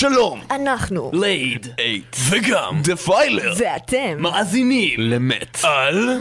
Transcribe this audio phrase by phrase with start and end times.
[0.00, 1.10] שלום, אנחנו.
[1.14, 1.66] לייד.
[1.78, 2.82] אייט, וגם.
[2.82, 4.16] דפיילר, ואתם.
[4.18, 5.00] מאזינים.
[5.00, 5.58] למת.
[5.64, 6.20] על...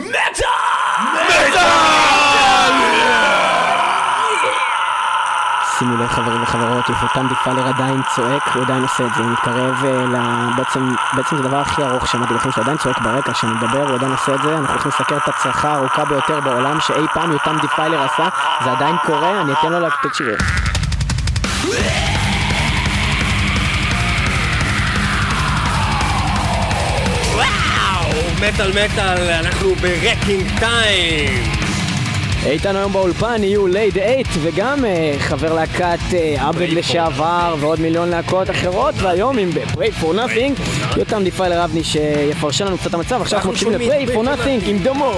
[5.80, 9.86] שימו לב חברים וחברות, יפותם דיפלר עדיין צועק, הוא עדיין עושה את זה, הוא מתקרב
[9.86, 10.16] אה, ל...
[10.58, 13.96] בעצם, בעצם זה הדבר הכי ארוך שמעתי בחיים שלו, עדיין צועק ברקע, כשאני מדבר הוא
[13.96, 17.58] עדיין עושה את זה, אנחנו הולכים לסקר את הצרחה הארוכה ביותר בעולם שאי פעם יותם
[17.62, 18.30] דיפיילר עשה,
[18.64, 19.90] זה עדיין קורה, אני אתן לו לה...
[20.04, 20.32] תקשיבו.
[28.42, 31.44] מטאל מטאל, אנחנו ברקינג טיים!
[32.46, 37.56] איתנו היום באולפן יהיו לייד אייט וגם אה, חבר להקת אה, עבד Pray for לשעבר
[37.60, 40.62] ועוד מיליון להקות אחרות והיום עם ב-Pray for Nothing.
[40.98, 43.22] יותם דיפיילר אבני שיפרשן לנו קצת המצב.
[43.22, 44.70] עכשיו אנחנו מקשיבים Pray for Nothing.
[44.70, 45.14] עם דומו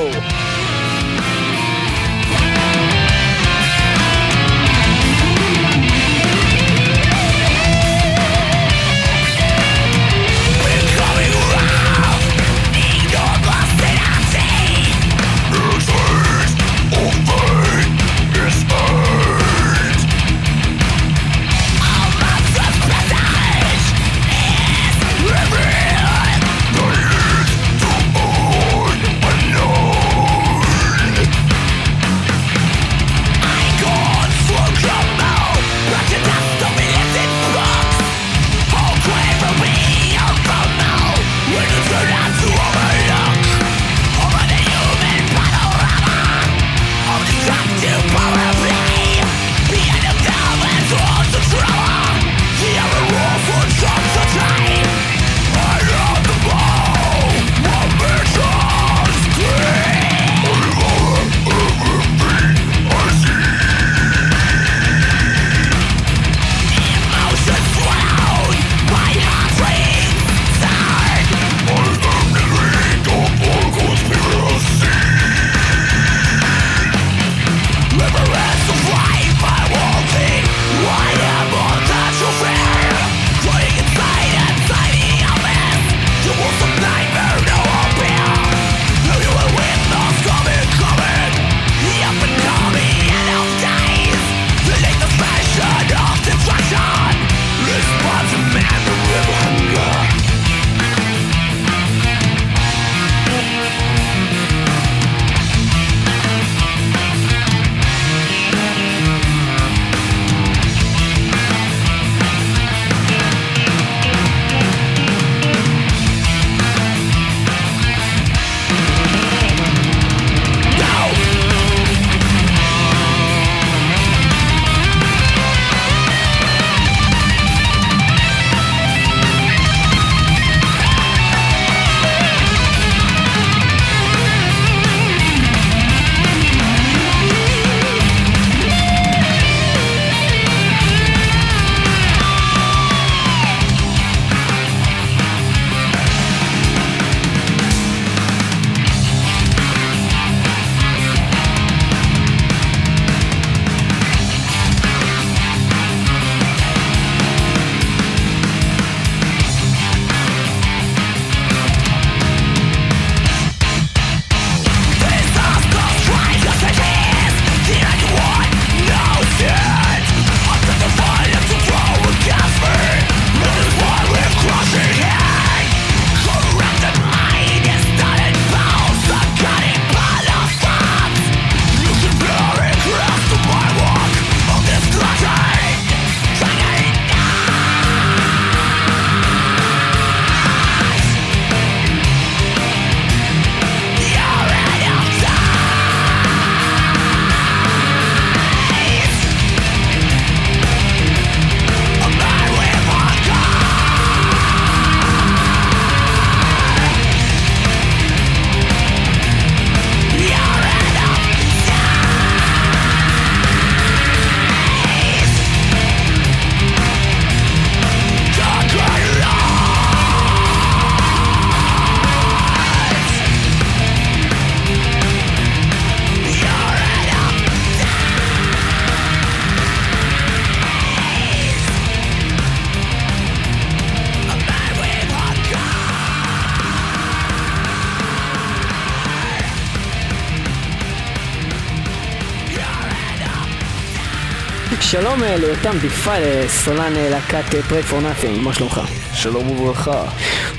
[245.11, 248.81] שלום אה, ליותם דיפאל, אה, סולן אה, להקת Prey for Nothing, מה שלומך?
[249.13, 250.03] שלום וברכה.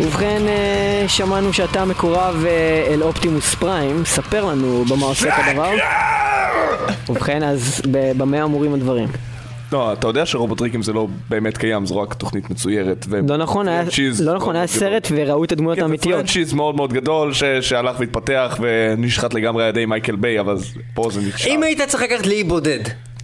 [0.01, 0.43] ובכן,
[1.09, 2.45] שמענו שאתה מקורב
[2.91, 5.71] אל Optimus Prime, ספר לנו במה עוסק הדבר.
[7.09, 9.09] ובכן, אז במה אמורים הדברים?
[9.73, 13.07] לא, אתה יודע שרובוטריקים זה לא באמת קיים, זו רק תוכנית מצוירת.
[13.09, 13.83] ו- לא נכון, היה,
[14.21, 14.67] לא נכון, היה.
[14.67, 16.17] סרט וראו את הדמויות כן, זה האמיתיות.
[16.17, 20.67] franchise מאוד מאוד גדול ש- שהלך והתפתח ונשחט לגמרי על ידי מייקל ביי, אבל זה-
[20.95, 21.51] פה זה נשאר.
[21.51, 22.79] אם היית צריך לקחת לאי בודד,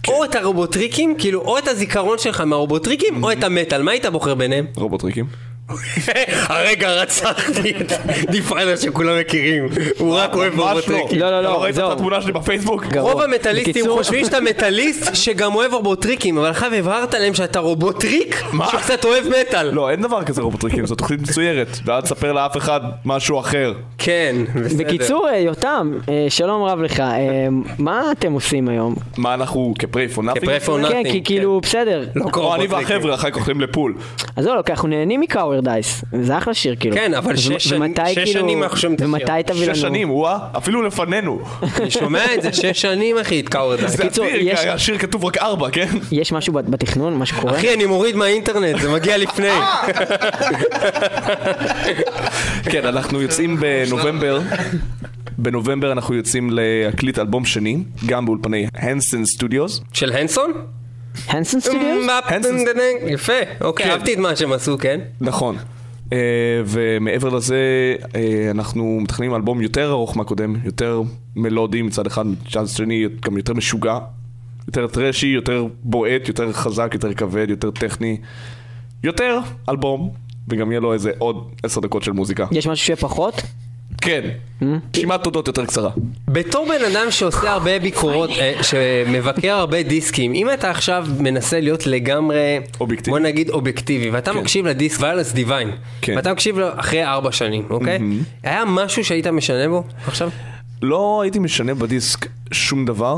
[0.07, 4.35] או את הרובוטריקים, כאילו, או את הזיכרון שלך מהרובוטריקים, או את המטאל, מה היית בוחר
[4.35, 4.65] ביניהם?
[4.75, 5.25] רובוטריקים.
[6.49, 7.91] הרגע רצחתי את
[8.31, 9.67] דיפיילר שכולם מכירים,
[9.97, 11.19] הוא רק אוהב ממש רובוטריקים.
[11.19, 11.77] לא, לא, לא, לא ראית.
[11.77, 12.85] את התמונה שלי בפייסבוק?
[12.97, 19.05] רוב המטאליסטים חושבים שאתה מטאליסט שגם אוהב רובוטריקים, אבל עכשיו הבהרת להם שאתה רובוטריק שקצת
[19.05, 19.71] אוהב מטאל.
[19.71, 21.67] לא, אין דבר כזה רובוטריקים, זו תוכנית מצוירת.
[21.85, 23.73] ואל תספר לאף אחד משהו אחר.
[23.97, 24.83] כן, בסדר.
[24.83, 27.47] בקיצור, אה, יותם, אה, שלום רב לך, אה,
[27.79, 28.95] מה אתם עושים היום?
[29.17, 30.23] מה אנחנו כ Prey for?
[30.23, 32.05] כ-Prey for כן, כי כאילו, בסדר.
[32.15, 32.67] לא אני.
[32.67, 33.93] והחבר'ה אחר כך הולכים לפול.
[34.35, 36.95] אז לא, לא, אנחנו נהנים מ Cowardice, זה אחלה שיר כאילו.
[36.95, 39.15] כן, אבל שש שנים- ומתי, שש כאילו- שנים אנחנו שומעים את השיר.
[39.29, 39.75] ומתי תביא לנו?
[39.75, 41.39] שש שנים, וואה, אפילו לפנינו.
[41.79, 43.91] אני שומע את זה שש שנים, אחי, את Cowardice.
[43.97, 45.87] זה אדיר, יש- השיר כתוב רק ארבע, כן?
[46.11, 47.57] יש משהו בת- בתכנון, מה שקורה?
[47.57, 49.49] אחי, אני מוריד מהאינטרנט, זה מגיע לפני.
[52.71, 54.39] כן, אנחנו יוצאים בנובמבר.
[55.37, 59.81] בנובמבר אנחנו יוצאים להקליט אלבום שני, גם באולפני Hansen Studios.
[59.93, 60.51] של Hansen?
[61.27, 62.05] Hansen Studios?
[63.07, 63.91] יפה, אוקיי, כן.
[63.91, 64.99] אהבתי את מה שהם עשו, כן?
[65.21, 65.57] נכון.
[66.13, 66.17] אה,
[66.65, 71.01] ומעבר לזה, אה, אנחנו מתכננים אלבום יותר ארוך מהקודם, יותר
[71.35, 73.97] מלודי מצד אחד, מצד שני גם יותר משוגע,
[74.67, 78.17] יותר טרשי, יותר בועט, יותר חזק, יותר כבד, יותר טכני.
[79.03, 79.39] יותר
[79.69, 80.09] אלבום,
[80.47, 82.45] וגם יהיה לו איזה עוד עשר דקות של מוזיקה.
[82.51, 83.41] יש משהו שיהיה פחות?
[84.01, 84.21] כן,
[84.95, 85.89] רשימת תודות יותר קצרה.
[86.27, 91.87] בתור בן אדם שעושה הרבה ביקורות, אה, שמבקר הרבה דיסקים, אם אתה עכשיו מנסה להיות
[91.87, 93.11] לגמרי, אובייקטיבי.
[93.11, 94.39] בוא נגיד אובייקטיבי, ואתה כן.
[94.39, 96.13] מקשיב לדיסק ויילס דיוויין, כן.
[96.15, 97.99] ואתה מקשיב לו אחרי ארבע שנים, אוקיי?
[98.43, 100.29] היה משהו שהיית משנה בו עכשיו?
[100.81, 103.17] לא הייתי משנה בדיסק שום דבר.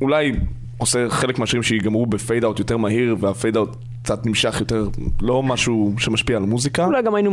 [0.00, 0.32] אולי
[0.78, 4.84] עושה חלק מהשירים שיגמרו ב fade out יותר מהיר, וה fade out קצת נמשך יותר,
[5.22, 6.84] לא משהו שמשפיע על מוזיקה.
[6.84, 7.30] אולי גם היינו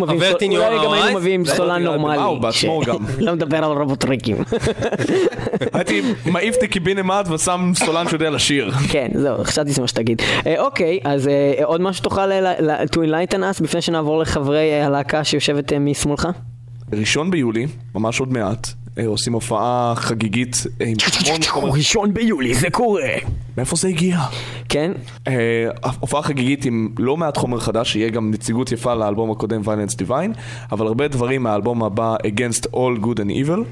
[1.16, 2.18] מביאים סולן נורמלי.
[2.18, 2.96] אה, הוא בעצמו גם.
[3.20, 4.38] לא מדבר על רובוטריקים.
[5.74, 8.72] הייתי מעיף את הקיבינימט ושם סולן שיודע לשיר.
[8.92, 10.22] כן, זהו, חשבתי שזה מה שתגיד.
[10.48, 14.58] אה, אוקיי, אז אה, עוד משהו תוכל ל- ל- to enlighten us לפני שנעבור לחברי
[14.72, 16.28] אה, הלהקה שיושבת אה, משמאלך?
[16.94, 20.96] ראשון ביולי, ממש עוד מעט, אה, עושים הופעה חגיגית אה, עם
[21.28, 21.70] המון חומר.
[21.70, 23.10] ראשון ביולי, זה קורה.
[23.58, 24.20] מאיפה זה הגיע?
[24.70, 24.92] כן?
[25.28, 25.68] אה,
[26.00, 30.34] הופעה חגיגית עם לא מעט חומר חדש, שיהיה גם נציגות יפה לאלבום הקודם ויילנס דיוויין,
[30.72, 33.64] אבל הרבה דברים מהאלבום הבא Against All Good and Evil.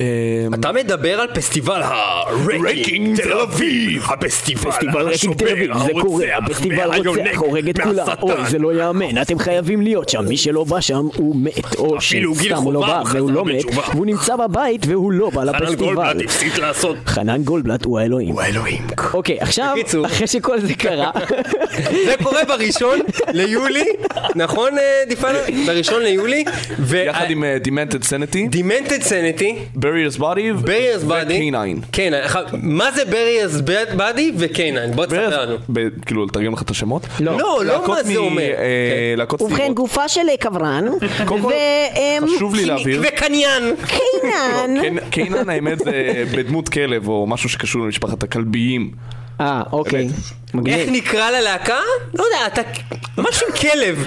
[0.00, 0.06] אה,
[0.54, 7.08] אתה מדבר על פסטיבל הרקינג תל אביב, הפסטיבל פסטיבל רקינג תל אביב, זה קורה, הפסטיבל
[7.08, 10.80] רוצח, הורג את כולם, אוי זה לא יאמן, אתם חייבים להיות שם, מי שלא בא
[10.80, 13.64] שם הוא מת, או שסתם הוא לא בא והוא לא מת.
[13.94, 16.14] והוא נמצא בבית והוא לא בא לפסטיבל.
[17.06, 18.32] חנן גולדבלט הוא האלוהים.
[18.32, 18.86] הוא האלוהים.
[19.14, 19.76] אוקיי, עכשיו.
[20.06, 21.10] אחרי שכל זה קרה,
[22.06, 22.98] זה קורה בראשון
[23.32, 23.84] ליולי,
[24.34, 25.38] נכון אה, דיפאנה?
[25.66, 26.44] בראשון ליולי,
[27.06, 28.04] יחד עם אה, Demented
[29.04, 31.86] Sanity, Body בריארס בדי, ו-K9.
[31.92, 33.60] כן, עכשיו, מה זה בריארס
[33.96, 34.92] בדי וקיינן?
[34.92, 35.56] בוא תספר לנו.
[36.06, 37.02] כאילו לתרגם לך את השמות?
[37.20, 38.42] לא, לא מה זה אומר.
[38.42, 38.54] אה,
[39.12, 39.18] כן.
[39.18, 39.76] להקות ובכן צעירות.
[39.76, 40.84] גופה של קברן,
[41.26, 41.52] קודם כל,
[42.36, 43.62] חשוב לי להבהיר, וקניין.
[43.82, 44.80] וקינן.
[44.82, 45.92] קינ- קינן האמת זה
[46.36, 48.90] בדמות כלב או משהו שקשור למשפחת הכלביים.
[49.40, 50.88] אה, אוקיי, איך מגניב.
[50.92, 51.78] נקרא ללהקה?
[52.14, 52.60] לא יודע, אתה...
[53.18, 54.06] משהו עם כלב.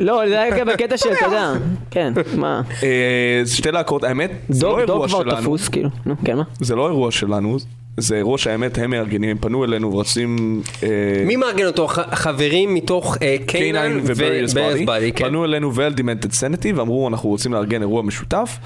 [0.00, 1.52] לא, זה היה בקטע של, אתה יודע,
[1.90, 5.88] כן, מה, אה, שתי להקות, האמת, זה דוב לא דוב אירוע כבר שלנו, תפוס, כאילו,
[6.06, 6.42] נו, כן מה?
[6.60, 7.56] זה לא אירוע שלנו,
[7.96, 10.62] זה אירוע שהאמת הם מארגנים, הם פנו אלינו ורוצים...
[10.82, 10.88] אה,
[11.26, 11.86] מי מארגן אותו?
[11.88, 13.16] חברים מתוך
[13.46, 14.54] קיינן K9 ובריאס
[15.14, 15.24] כן.
[15.28, 18.58] פנו אלינו ואל דימנטד סנטי ואמרו אנחנו רוצים לארגן אירוע משותף.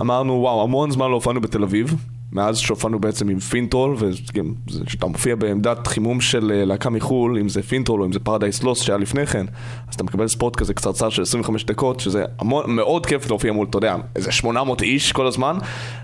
[0.00, 1.94] אמרנו וואו המון זמן לא הופענו בתל אביב.
[2.32, 7.62] מאז שהופענו בעצם עם פינטרול, וכשאתה מופיע בעמדת חימום של אה, להקה מחו"ל, אם זה
[7.62, 9.46] פינטרול או אם זה פרדייס לוס שהיה לפני כן,
[9.88, 13.66] אז אתה מקבל ספורט כזה קצרצר של 25 דקות, שזה המון, מאוד כיף להופיע מול,
[13.70, 15.56] אתה יודע, איזה 800 איש כל הזמן,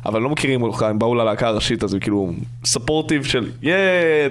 [0.07, 2.33] אבל לא מכירים אותך, הם באו ללהקה הראשית, אז הם כאילו
[2.65, 3.75] ספורטיב של יא,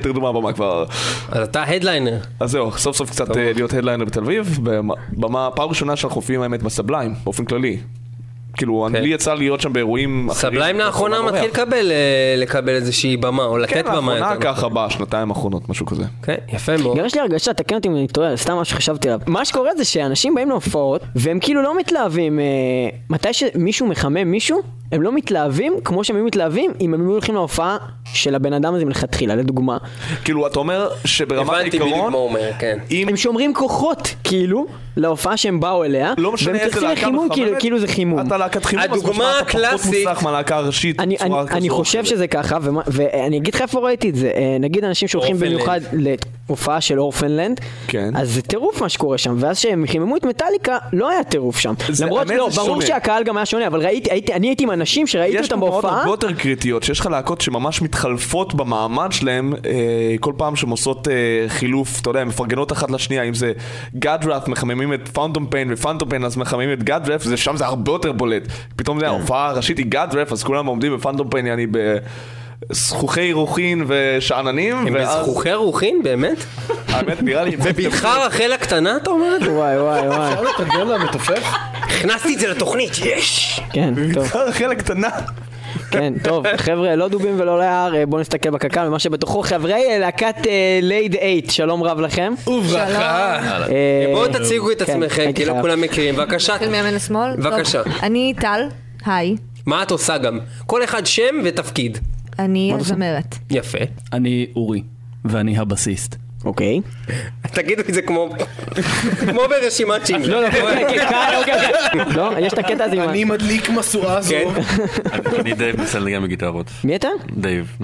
[0.02, 0.86] תרדו מהבמה כבר.
[1.30, 2.18] אז אתה הדליינר.
[2.40, 4.60] אז זהו, סוף סוף קצת אה, להיות הדליינר בתל אביב,
[5.12, 7.78] במה, פעם ראשונה שאנחנו מופיעים האמת בסבליים, באופן כללי.
[8.58, 9.02] כאילו, כן.
[9.02, 10.54] לי יצא להיות שם באירועים אחרים.
[10.54, 11.50] סבליים לאחרונה בחול מתחיל.
[11.50, 13.96] לקבל, אה, לקבל איזושהי במה, או לתת כן, במה.
[13.96, 14.88] לאחרונה יותר ככה נכון.
[14.88, 16.04] בשנתיים האחרונות, משהו כזה.
[16.24, 16.98] כן, יפה מאוד.
[16.98, 19.20] גם יש לי הרגשה, תקן אותי אם אני טועה, סתם מה שחשבתי עליו.
[19.28, 22.40] מה שקורה זה שאנשים באים להופעות, והם כאילו לא מתלהבים.
[22.40, 22.46] אה,
[23.10, 24.62] מתי שמישהו מחמם מישהו,
[24.92, 27.78] הם לא מתלהבים כמו שהם היו מתלהבים אם הם היו הולכים להופעה
[28.14, 29.78] של הבן אדם הזה מלכתחילה, לדוגמה.
[30.24, 32.78] כאילו, אתה אומר שברמת הבנתי בדיוק העיקרון, מה הוא אומר, כן.
[32.92, 34.66] אם הם שומרים כוחות, כאילו,
[34.98, 37.88] להופעה שהם באו אליה, לא משנה והם איזה מתייחסים להקה לחימום כאילו, מחממת, כאילו זה
[37.88, 38.28] חימום.
[38.28, 41.68] אתה להקת חימום, אז הדוגמה משמע אתה פחות מוסך מהלהקה הראשית אני, אני, בצורה אני
[41.68, 42.06] כזו או חושב.
[42.06, 44.32] שזה ככה, ואני אגיד לך איפה ראיתי את זה.
[44.36, 45.38] אה, נגיד אנשים שהולכים.
[45.40, 48.16] במיוחד להופעה של אורפנלנד, כן.
[48.16, 51.74] אז זה טירוף מה שקורה שם, ואז שהם חיממו את מטאליקה, לא היה טירוף שם.
[52.00, 52.82] למרות, לא, ברור.
[52.82, 53.86] שהקהל גם היה שונה, אבל
[54.34, 57.42] אני הייתי עם אנשים שראיתי יש אותם דוגמאות בהופעה, הרבה יותר קריטיות, שיש לך להקות
[57.42, 61.14] שממש מתחלפות במעמד שלהם אה, כל פעם שהן עושות אה,
[61.48, 63.52] חילוף, אתה יודע, הן מפרגנות אחת לשנייה, אם זה
[63.96, 67.92] גאדראפ, מחממים את פאונטום פיין, ופאונטום פיין אז מחממים את גאדראפ, זה שם זה הרבה
[67.92, 68.37] יותר בולט.
[68.76, 71.68] פתאום זה ההופעה הראשית היא גאדראפ, אז כולם עומדים בפאונטום פיין, יעני
[72.70, 76.38] בזכוכי רוחין ושאננים, הם ואז- בזכוכי רוחין, באמת?
[76.88, 77.56] האמת נראה לי...
[77.58, 79.38] בבטחה רחל הקטנה, אתה אומר?
[79.42, 81.44] וואי וואי וואי, אפשר לתרגם למתופף?
[81.82, 83.60] הכנסתי את זה לתוכנית, יש!
[83.74, 85.10] כן, טוב, חלק קטנה.
[85.92, 90.00] כן, טוב, חבר'ה, לא דובים ולא להר, אה, בואו נסתכל בקק"ל ומה שבתוכו, חברי אה,
[90.00, 90.36] להקת
[90.82, 92.34] לייד אייט, שלום רב לכם.
[92.48, 93.38] וברכה.
[93.38, 95.54] אה, בואו תציגו את כן, עצמכם, כי לא.
[95.62, 96.16] כולם מכירים.
[96.16, 97.36] בבקשה, נתחיל מימין לשמאל?
[97.36, 97.82] בבקשה.
[98.04, 98.62] אני טל,
[99.06, 99.36] היי.
[99.66, 100.40] מה את עושה גם?
[100.66, 101.98] כל אחד שם ותפקיד.
[102.40, 103.36] אני הזמרת.
[103.50, 103.78] יפה.
[104.14, 104.82] אני אורי,
[105.26, 106.16] ואני הבסיסט.
[106.48, 106.82] אוקיי.
[107.42, 108.30] תגידו את זה כמו...
[109.30, 110.28] כמו ברשימת שינוי.
[110.28, 111.00] לא, לא, אוקיי, אוקיי,
[111.40, 112.16] אוקיי, אוקיי.
[112.16, 113.04] לא, יש את הקטע הזה.
[113.04, 114.30] אני מדליק משואה זו.
[114.36, 114.48] כן.
[115.40, 116.66] אני דייב מנסה לנגן בגיטרות.
[116.84, 117.08] מי אתה?
[117.38, 117.78] דייב.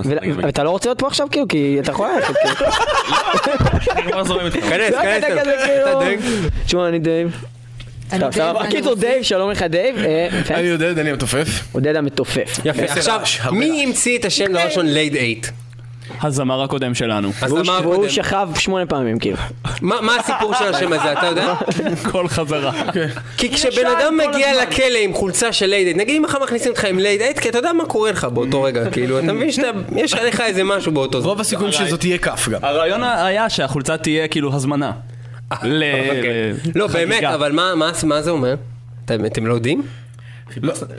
[0.43, 1.47] ואתה לא רוצה להיות פה עכשיו כאילו?
[1.47, 2.71] כי אתה יכול ללכת כאילו.
[3.91, 4.57] אני כבר זורם איתך.
[4.59, 5.23] כנס, כנס.
[5.23, 6.49] אתה אתה כאילו- דייב.
[6.65, 7.31] תשמע, אני דייב.
[8.69, 8.95] קיצור.
[8.95, 9.95] דייב, שלום לך דייב.
[9.97, 10.27] אה.
[10.49, 11.47] אני עודד, אני המתופף.
[11.71, 12.59] עודד המתופף.
[12.65, 12.83] יפה.
[12.83, 13.83] עכשיו, מי.
[13.87, 15.47] המציא את השם דבר ראשון Laid Eight?
[16.21, 17.31] הזמר הקודם שלנו.
[17.83, 18.09] והוא-.
[18.09, 19.37] שכב שמונה פעמים כאילו.
[19.81, 21.53] מה מה הסיפור של השם הזה, אתה יודע?
[22.11, 22.71] כל חזרה.
[23.37, 26.85] כי כשבן אדם מגיע לכלא עם חולצה של Laid Eight, נגיד אם מחר מכניסים אותך
[26.85, 30.13] עם Laid Eight, כי אתה יודע מה קורה לך באותו רגע, כאילו, אתה מבין שיש
[30.13, 31.29] לך איזה משהו באותו זמן.
[31.29, 32.59] רוב הסיכויים שזאת תהיה כף גם.
[32.63, 34.91] הרעיון היה שהחולצה תהיה כאילו הזמנה.
[35.63, 36.53] ל- אוקיי.
[36.75, 36.87] לא.
[36.87, 38.55] באמת, אבל מה- זה אומר?
[39.05, 39.81] אתם לא יודעים?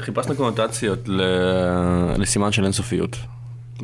[0.00, 0.98] חיפשנו- קונוטציות
[2.18, 3.16] לסימן של אינסופיות.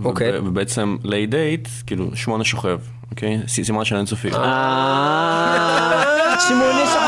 [0.04, 0.38] אוקיי.
[0.38, 2.78] וב- ובעצם ליי דייט, כאילו שמונה שוכב,
[3.11, 3.38] אוקיי?
[3.49, 4.35] סימן של אינסופיות.
[4.37, 6.00] אה,
[6.49, 7.00] שמונה שוכב.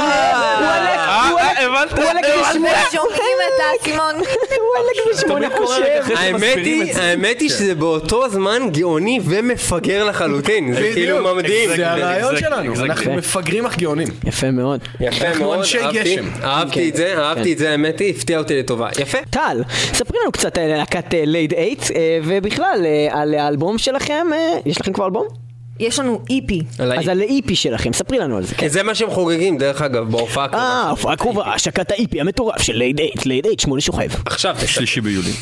[4.21, 4.42] הוא
[4.77, 6.15] הלק בשמונה חושב.
[6.17, 11.71] האמת היא, האמת היא שזה באותו זמן גאוני ומפגר לחלוטין, זה כאילו מדהים.
[11.77, 12.85] זה הרעיון שלנו.
[12.85, 14.09] אנחנו מפגרים אך גאונים.
[14.25, 14.81] יפה מאוד.
[15.01, 16.17] יפה מאוד, אהבתי.
[16.45, 18.89] אהבתי את זה, אהבתי את זה, האמת היא, הפתיע אותי לטובה.
[18.99, 19.19] יפה.
[19.31, 19.63] טל,
[19.95, 21.83] ספרי לנו קצת על להקת Laid Eight,
[22.25, 25.52] ובכלל אה, על האלבום שלכם, אה, יש לכם כבר אלבום?
[25.81, 26.63] יש לנו EP.
[26.79, 28.55] על אז על ה EP שלכם, ספרי לנו על זה.
[28.55, 28.69] כן.
[28.69, 30.65] זה מה שהם חוגגים, דרך אגב, בהופעה הקרובה.
[30.65, 34.09] אה, הופעה קרובה, השקת ה EP המטורף של Laid Eight, Laid Eight, שמונה שוכב.
[34.27, 34.57] עכשיו.
[34.67, 35.33] שלישי ביולי.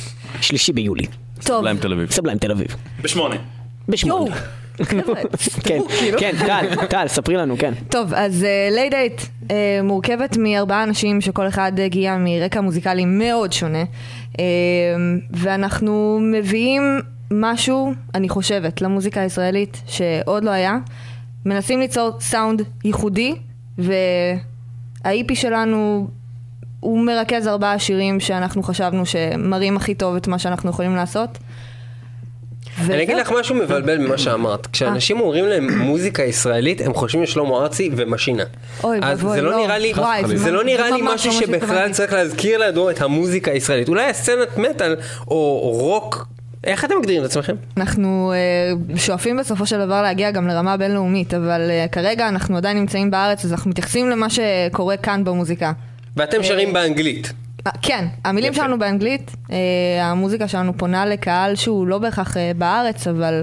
[0.40, 1.06] שלישי ביולי,
[1.44, 1.64] טוב.
[1.64, 2.10] להם תל אביב.
[2.10, 2.76] Sublime תל אביב.
[3.02, 3.36] בשמונה.
[3.88, 4.36] בשמונה.
[5.66, 5.78] כן,
[6.18, 7.72] כן, טל, טל, ספרי לנו, כן.
[7.88, 9.22] טוב, אז לייד אייט
[9.84, 13.84] מורכבת מארבעה אנשים שכל אחד הגיע מרקע מוזיקלי מאוד שונה.
[14.38, 14.44] אה,
[15.30, 17.00] ואנחנו מביאים
[17.32, 20.78] משהו, אני חושבת, למוזיקה הישראלית שעוד לא היה.
[21.46, 23.34] מנסים ליצור סאונד ייחודי,
[23.78, 26.08] והאיפי שלנו
[26.80, 31.38] הוא מרכז ארבעה שירים שאנחנו חשבנו שמראים הכי טוב את מה שאנחנו יכולים לעשות.
[32.78, 33.16] אני אגיד.
[33.16, 34.66] לך משהו מבלבל ממה שאמרת.
[34.66, 38.42] כשאנשים אומרים להם מוזיקה ישראלית, הם חושבים לשלמה ארצי ומשינה.
[38.84, 39.56] אוי ואבוי, זה לא לא.
[39.56, 41.92] נראה לי, וואי, זה לא נראה לי ממש משהו לא שבכלל.
[41.92, 43.88] צריך להזכיר לידו את המוזיקה הישראלית.
[43.88, 44.96] אולי הסצנת מטאל
[45.28, 46.26] או רוק,
[46.64, 47.54] איך אתם מגדירים את עצמכם?
[47.76, 48.32] אנחנו
[48.92, 53.10] uh, שואפים בסופו של דבר להגיע גם לרמה בינלאומית, אבל uh, כרגע אנחנו עדיין נמצאים
[53.10, 55.72] בארץ, אז אנחנו מתייחסים למה שקורה כאן במוזיקה.
[56.16, 57.32] ואתם שרים באנגלית.
[57.82, 58.54] כן, המילים.
[58.54, 59.30] שלנו באנגלית,
[60.00, 63.42] המוזיקה שלנו פונה לקהל שהוא לא בהכרח בארץ, אבל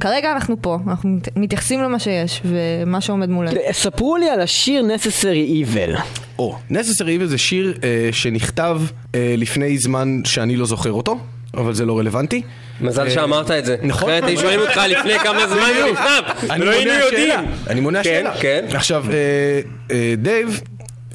[0.00, 3.56] כרגע אנחנו פה, אנחנו מת- מתייחסים למה שיש ומה שעומד מולנו.
[3.72, 6.00] ספרו לי על השיר Necessary Evil.
[6.38, 8.80] או, Necessary Evil זה שיר אה, שנכתב
[9.14, 11.18] אה, לפני זמן שאני לא זוכר אותו,
[11.54, 12.42] אבל זה לא רלוונטי.
[12.80, 13.76] מזל אה, שאמרת את זה.
[13.82, 14.10] נכון.
[14.10, 16.50] אחרת היו שואלים אותך לפני כמה זמן זה נכתב.
[16.50, 17.40] אני לא היינו יודעים.
[17.70, 18.40] אני מונה כן, השאלה.
[18.40, 18.76] כן.
[18.76, 20.60] עכשיו, אה, אה, דייב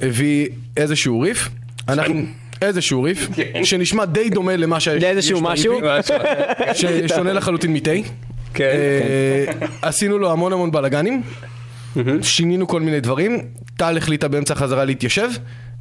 [0.02, 1.50] הביא איזשהו ריף,
[1.90, 2.22] אנחנו...
[2.62, 3.28] איזשהו ריף,
[3.64, 5.80] שנשמע די דומה למה שיש לאיזשהו משהו?
[6.74, 7.92] ששונה לחלוטין מתה.
[8.56, 8.64] כן.
[8.64, 11.22] אה, עשינו לו המון המון בלאגנים,
[12.22, 13.40] שינינו כל מיני דברים,
[13.78, 15.30] טל החליטה באמצע החזרה להתיישב,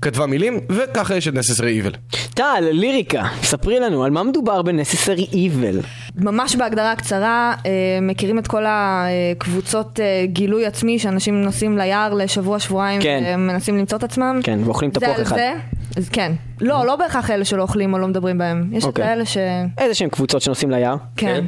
[0.02, 2.16] כתבה מילים, וככה יש את Necessary Evil.
[2.34, 5.86] טל, ליריקה, ספרי לנו, על מה מדובר ב-Necessary Evil?
[6.16, 7.70] ממש בהגדרה קצרה, אה,
[8.02, 13.22] מכירים את כל הקבוצות אה, גילוי עצמי שאנשים נוסעים ליער לשבוע, שבועיים, כן.
[13.26, 14.40] ומנסים למצוא את עצמם.
[14.42, 15.36] כן, ואוכלים זה תפוח אחד.
[15.36, 15.52] זה.
[15.96, 16.32] אז כן.
[16.60, 18.68] לא, לא בהכרח אלה שלא אוכלים או לא מדברים בהם.
[18.72, 19.04] יש את אוקיי.
[19.04, 19.36] האלה ש...
[19.78, 20.96] איזה שהם קבוצות שנוסעים ליער?
[21.16, 21.44] כן.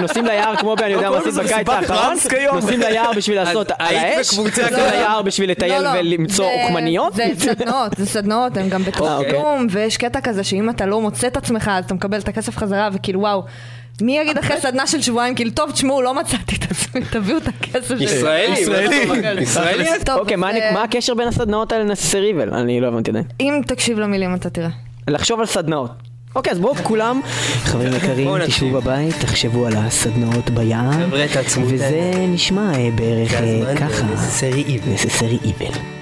[0.00, 0.80] נוסעים ליער כמו ב...
[0.82, 2.16] אני יודע מה עשית בקיץ האחרון?
[2.54, 4.38] נוסעים ליער בשביל לעשות על האש?
[4.38, 4.66] נוסעים?
[4.92, 5.98] ליער בשביל לטייל לא, לא.
[6.00, 7.14] ולמצוא זה- אוכמניות?
[7.14, 9.22] זה סדנאות, זה סדנאות, הם גם אוקיי.
[9.26, 12.56] בתשלום, ויש קטע כזה שאם אתה לא מוצא את עצמך, אז אתה מקבל את הכסף
[12.56, 13.42] חזרה, וכאילו וואו.
[14.02, 17.48] מי יגיד אחרי סדנה של שבועיים, כאילו, טוב, תשמעו, לא מצאתי את עצמי, תביאו את
[17.48, 18.04] הכסף שלי.
[18.04, 18.58] ישראלי.
[18.60, 19.42] ישראלי.
[19.42, 19.84] ישראלי.
[20.04, 22.54] טוב, אוקיי, מה אה, מה הקשר בין הסדנאות האלה ל-Necessary Evil?
[22.54, 23.24] אני לא הבנתי עדיין.
[23.40, 24.68] אם תקשיב למילים אתה תראה.
[25.08, 25.90] לחשוב על סדנאות.
[26.34, 27.20] אוקיי, אז בואו כולם,
[27.64, 28.46] חברים יקרים.
[28.46, 30.50] תשבו בבית, תחשבו על הסדנאות את
[31.66, 34.06] וזה נשמע אה, בערך אה, ככה.
[34.06, 34.96] ל-Necessary Evil.
[34.96, 35.99] Necessary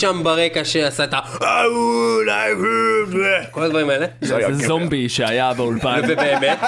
[0.00, 1.20] שם ברקע שעשה את ה...
[3.50, 4.06] כל הדברים האלה?
[4.20, 6.00] זה זומבי שהיה באולפן.
[6.08, 6.58] ובאמת?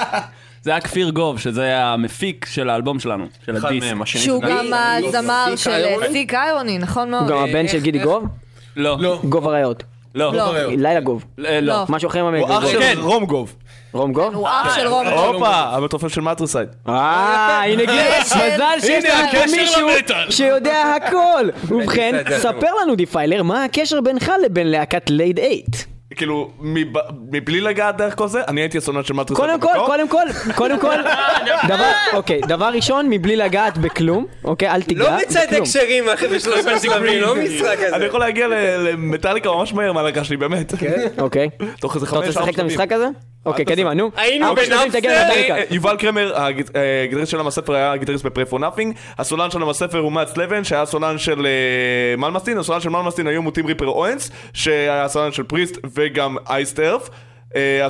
[0.61, 4.05] זה היה כפיר גוב, שזה המפיק של האלבום שלנו, של הדיסק.
[4.05, 5.95] שהוא זה גם הזמר של?
[6.11, 7.31] סיק איירוני, נכון הוא מאוד.
[7.31, 8.25] גם הבן של גידי גוב?
[8.75, 8.97] לא.
[8.99, 9.19] לא.
[9.23, 9.83] גוב אריות.
[10.15, 10.33] לא.
[10.33, 10.67] לא.
[10.67, 11.25] לילה גוב.
[11.37, 11.59] לא.
[11.59, 11.85] לא.
[11.89, 12.51] משהו אחר הוא מהמגוב.
[12.51, 12.95] אח של כן.
[13.01, 13.55] רומגוב.
[13.93, 14.29] רום גו?
[14.33, 15.07] הוא אח של רום.
[15.07, 16.69] הופה, המתופף של מטריסייד.
[16.87, 19.87] אה, הנה גיל, מזל שיש לנו פה מישהו
[20.29, 21.45] שיודע הכל.
[21.67, 25.75] ובכן, ספר לנו Defiler, מה הקשר בינך לבין להקת Laid Eight?
[26.15, 26.97] כאילו, מב-
[27.31, 29.47] מבלי לגעת דרך כל זה, אני הייתי הסולן של Matricide.
[29.49, 29.69] קודם כל.
[29.85, 30.23] קודם כל,
[30.55, 30.95] קודם כל,
[31.67, 35.61] דבר, אוקיי, דבר ראשון, מבלי לגעת בכלום, אוקיי, אל תיגע לא מצד בכלום.
[35.61, 38.05] הקשרים אחרי בשלושה שלבים, לא משחק אני כזה.
[38.05, 40.73] יכול להגיע למטאליקה ממש מהר מהלהקה שלי, באמת.
[41.17, 41.49] אוקיי,
[41.81, 42.63] תוך איזה אתה חמש, רוצה ארבע לשחק את.
[42.63, 43.07] המשחק הזה?
[43.45, 44.11] אוקיי, קדימה, נו.
[44.15, 45.09] היינו שלבים, בנאפסטר.
[45.09, 46.47] אה, יובל קרמר, אה,
[47.03, 50.63] הגיטריסט של Amaseffer היה הגיטריסט ב Prey for Nothing, הסולן של Amaseffer הוא Mats Levén,
[50.63, 55.31] שהיה סולן של אה, Malmsteen, הסולן של Malmsteen היה גם טים Ripper Owens, שהיה הסולן
[55.31, 57.09] של Priest וגם Iced Earth.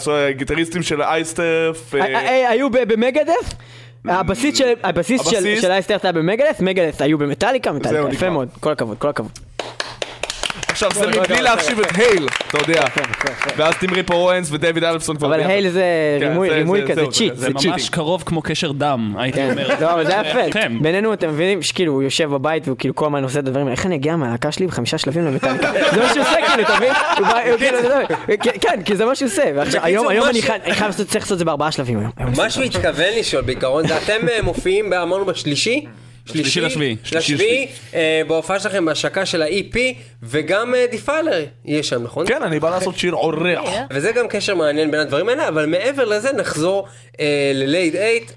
[0.07, 1.93] הגיטריסטים של Iced Earth,
[2.49, 3.53] היו ב Megadeth?
[4.83, 5.27] הבסיסט
[5.61, 8.29] של Iced Earth היה ב Megadeth, Megadeth היו במטאליקה, מטאליקה, יפה.
[8.29, 9.52] מאוד, כל הכבוד, כל הכבוד.
[10.73, 12.85] עכשיו זה מבלי להחשיב את Hail, אתה יודע.
[13.57, 15.39] ואז טים Ripper Owens ודייוויד אלפסון כבר אבל.
[15.39, 15.83] Hail זה
[16.19, 17.49] כן, רימוי זה- רימוי זה- כזה, cheat, זה.
[17.69, 19.67] ממש קרוב כמו קשר דם, הייתי כן, אומר.
[19.81, 20.51] לא, אבל זה יפה.
[20.51, 20.71] כן.
[20.81, 23.75] בינינו אתם מבינים שכאילו הוא יושב בבית והוא כאילו כל הזמן עושה את הדברים האלה,
[23.75, 25.71] איך אני אגיע מהלהקה שלי בחמישה שלבים למטאליקה?
[25.93, 26.93] זה מה שהוא עושה כאילו, אתה מבין?
[27.15, 27.27] כאילו,
[28.43, 29.43] כן, כן, כי זה מה שהוא עושה.
[29.55, 32.11] ועכשיו, היום אני חייב לעשות- את זה בארבעה שלבים היום.
[32.37, 35.85] מה שהוא התכוון לשאול בעיקרון זה אתם אה, מופיעים, ב- אמרנו בשלישי?
[36.25, 36.95] שלישי לשביעי.
[37.11, 39.77] לשביעי, אה, בהופעה שלכם בהשקה של ה-EP,
[40.23, 42.27] וגם אה, Defiler יהיה שם, נכון?
[42.27, 43.63] כן, אני בא לעשות שיר אורח.
[43.91, 46.87] וזה גם קשר מעניין בין הדברים האלה, אבל מעבר לזה נחזור
[47.19, 48.31] אה, ל Laid Eight.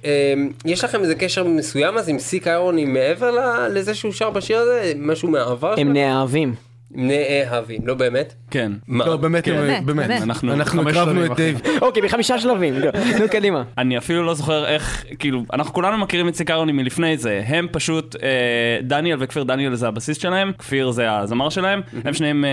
[0.64, 3.31] יש לכם איזה קשר מסוים אז עם Sick Irony מעבר
[3.68, 4.92] לזה שהוא שר בשיר הזה?
[4.96, 5.92] משהו מהעבר הם?
[5.92, 6.65] נאהבים.
[6.90, 8.35] נאהבים, לא באמת?
[8.51, 8.72] כן.
[8.88, 9.57] לא, באמת, כן.
[9.57, 9.85] באמת.
[9.85, 10.22] באמת.
[10.44, 11.31] אנחנו הקרבנו את.
[11.37, 11.61] דייב.
[11.83, 12.75] אוקיי, בחמישה שלבים.
[13.18, 13.62] נו, קדימה.
[13.79, 17.66] אני אפילו לא זוכר איך, כאילו, אנחנו כולנו מכירים את Sick Irony מלפני זה, הם
[17.72, 22.51] פשוט, אה, דניאל וכפיר דניאל זה הבסיסט שלהם, כפיר זה הזמר שלהם, הם שניהם, אה,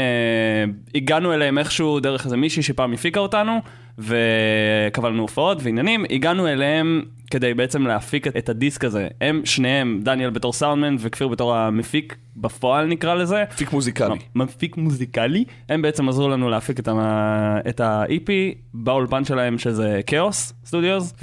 [0.96, 3.62] הגענו אליהם איכשהו דרך איזה מישהי שפעם הפיקה אותנו,
[4.00, 7.02] וקבלנו הופעות ועניינים, הגענו אליהם
[7.32, 12.86] כדי בעצם להפיק את, הדיסק הזה, הם שניהם, דניאל בתור סאונדמן וכפיר בתור המפיק, בפועל
[12.86, 13.44] נקרא לזה.
[13.58, 14.16] פיק מוזיקלי.
[14.36, 18.30] מפיק מוזיקלי, הם בעצם עזרו לנו להפיק את ה- את ה-EP
[18.74, 21.14] באולפן שלהם שזה Chaos Studios.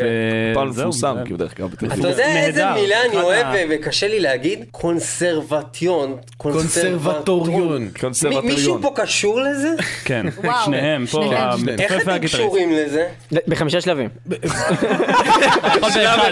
[0.54, 1.72] פעם מפורסם, כאילו דרך אגב.
[1.72, 2.09] אתה יודע
[2.46, 2.80] איזה נהדר.
[2.80, 4.64] מילה אני אוהב ה- ו- וקשה לי להגיד?
[4.70, 6.16] קונסרבטיון.
[6.37, 7.88] קונסרבטוריון.
[8.00, 8.54] קונסרבטוריון.
[8.54, 9.68] מישהו פה קשור לזה?
[10.04, 10.26] כן.
[10.64, 11.78] שניהם פה, שניהם.
[11.80, 12.37] איך אתם והגיטריסט.
[12.61, 13.09] קשורים לזה?
[13.49, 14.09] בחמישה שלבים.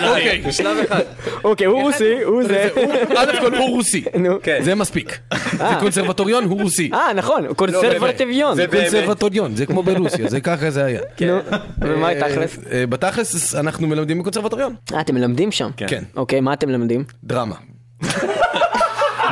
[0.09, 0.43] אוקיי.
[0.49, 1.01] בשלב אחד.
[1.45, 2.69] אוקיי, הוא רוסי, הוא זה.
[3.17, 4.05] א' כל הוא רוסי.
[4.43, 4.59] כן.
[4.63, 5.19] זה מספיק.
[5.53, 6.91] זה קונסרבטוריון, הוא רוסי.
[6.95, 8.57] אה, נכון, קונסרבטיביון.
[8.57, 8.91] זה באמת.
[8.91, 11.01] קונסרבטוריון, זה כמו ברוסיה, זה ככה זה היה.
[11.21, 11.39] נו,
[11.81, 12.59] ומה תכלס?
[12.73, 14.75] אה, בתכלס אנחנו מלמדים בקונסרבטוריון.
[14.95, 15.71] אה, אתם מלמדים שם?
[15.77, 16.03] כן.
[16.17, 17.05] אוקיי, מה אתם מלמדים?
[17.25, 17.55] דרמה.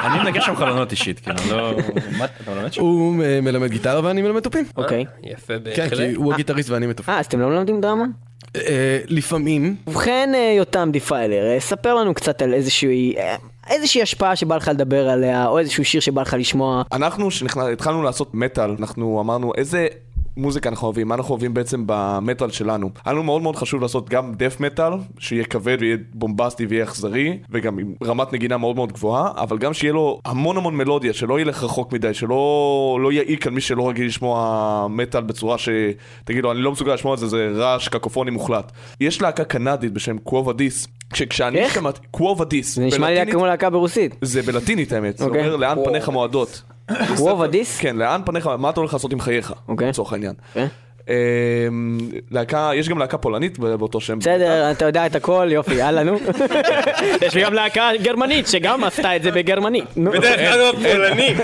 [0.06, 1.72] אני מנגן שם חלונות אישית, כאילו, לא...
[2.18, 2.82] מה, אתה מלמד שם?
[2.82, 4.64] הוא אה, מלמד גיטרה ואני מלמד תופים.
[4.76, 5.04] אוקיי.
[5.22, 5.98] יפה כן, בהחלט.
[5.98, 7.14] כי הוא הגיטריסט ואני מתופים.
[7.14, 8.04] אה, אז אתם לא מלמדים דרמה?
[8.56, 13.14] אה, לפעמים, ובכן, אה, יותם Defiler, אה, ספר לנו קצת על איזושהי...
[13.18, 13.36] אה,
[13.70, 16.82] איזושהי השפעה שבא לך לדבר עליה, או איזשהו שיר שבא לך לשמוע.
[16.92, 19.86] אנחנו, כשהתחלנו לעשות מטאל, אנחנו אמרנו איזה
[20.36, 22.90] מוזיקה אנחנו אוהבים, מה אנחנו אוהבים בעצם במטאל שלנו.
[23.04, 27.38] היה לנו מאוד מאוד חשוב לעשות גם death metal, שיהיה כבד ויהיה בומבסטי ויהיה אכזרי,
[27.50, 31.40] וגם עם רמת נגינה מאוד מאוד גבוהה, אבל גם שיהיה לו המון המון מלודיה, שלא
[31.40, 36.52] ילך רחוק מדי, שלא לא יעיק על מי שלא רגיל לשמוע מטאל בצורה שתגיד לו,
[36.52, 38.72] אני לא מסוגל לשמוע את זה, זה רעש קקופוני מוחלט.
[39.00, 41.74] יש להקה קנדית בשם קוובה דיס, כשאני איך?
[41.74, 44.16] שמעתי, קוובה דיס, זה נשמע לי כמו להקה ברוסית.
[44.22, 45.40] זה בלטינית האמת, זה אוקיי.
[45.40, 46.62] אומר לאן פניך מועדות.
[47.18, 47.78] וובה דיס?
[47.78, 49.88] כן, לאן פניך, מה אתה הולך לעשות עם חייך, אוקיי.
[49.88, 50.34] לצורך העניין.
[50.54, 50.66] כן.
[51.08, 51.98] אמ,
[52.30, 54.18] להקה, יש גם להקה פולנית באותו שם.
[54.18, 56.18] בסדר, אתה יודע את הכל, יופי, יאללה נו.
[57.26, 59.84] יש לי גם להקה גרמנית שגם עשתה את זה בגרמנית.
[59.96, 61.36] בדרך כלל פולנים.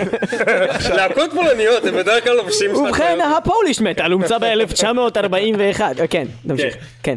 [0.96, 2.74] להקות פולניות, הם בדרך כלל לובשים.
[2.74, 5.80] ובכן, הפוליש מטאל הומצא ב-1941.
[6.10, 6.76] כן, תמשיך.
[7.02, 7.14] כן.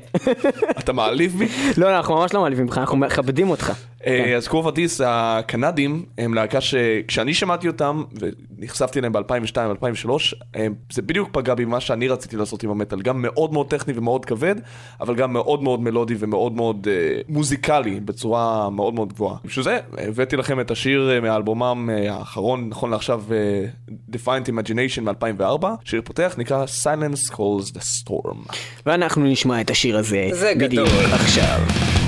[0.79, 1.47] אתה מעליב בי?
[1.77, 3.73] לא, לא, אנחנו ממש לא מעליבים אותך, אנחנו מכבדים אותך.
[4.05, 8.03] אה, אז קרוב הדיס, הקנדים, הם להקה שכשאני שמעתי אותם,
[8.59, 10.09] ונחשפתי אליהם ב-2002-2003,
[10.93, 13.01] זה בדיוק פגע בי מה שאני רציתי לעשות עם המטאל.
[13.01, 14.55] גם מאוד מאוד טכני ומאוד כבד,
[15.01, 19.37] אבל גם מאוד מאוד מלודי ומאוד מאוד אה, מוזיקלי, בצורה מאוד מאוד גבוהה.
[19.45, 23.23] בשביל זה, הבאתי לכם את השיר אה, מאלבומם האחרון, נכון לעכשיו,
[24.11, 25.65] Defiant Imagination מ-2004.
[25.83, 28.53] שיר פותח נקרא Silence Calls the Storm.
[28.85, 31.05] ואנחנו נשמע את השיר הזה זה בדיוק גדול.
[31.05, 32.04] עכשיו.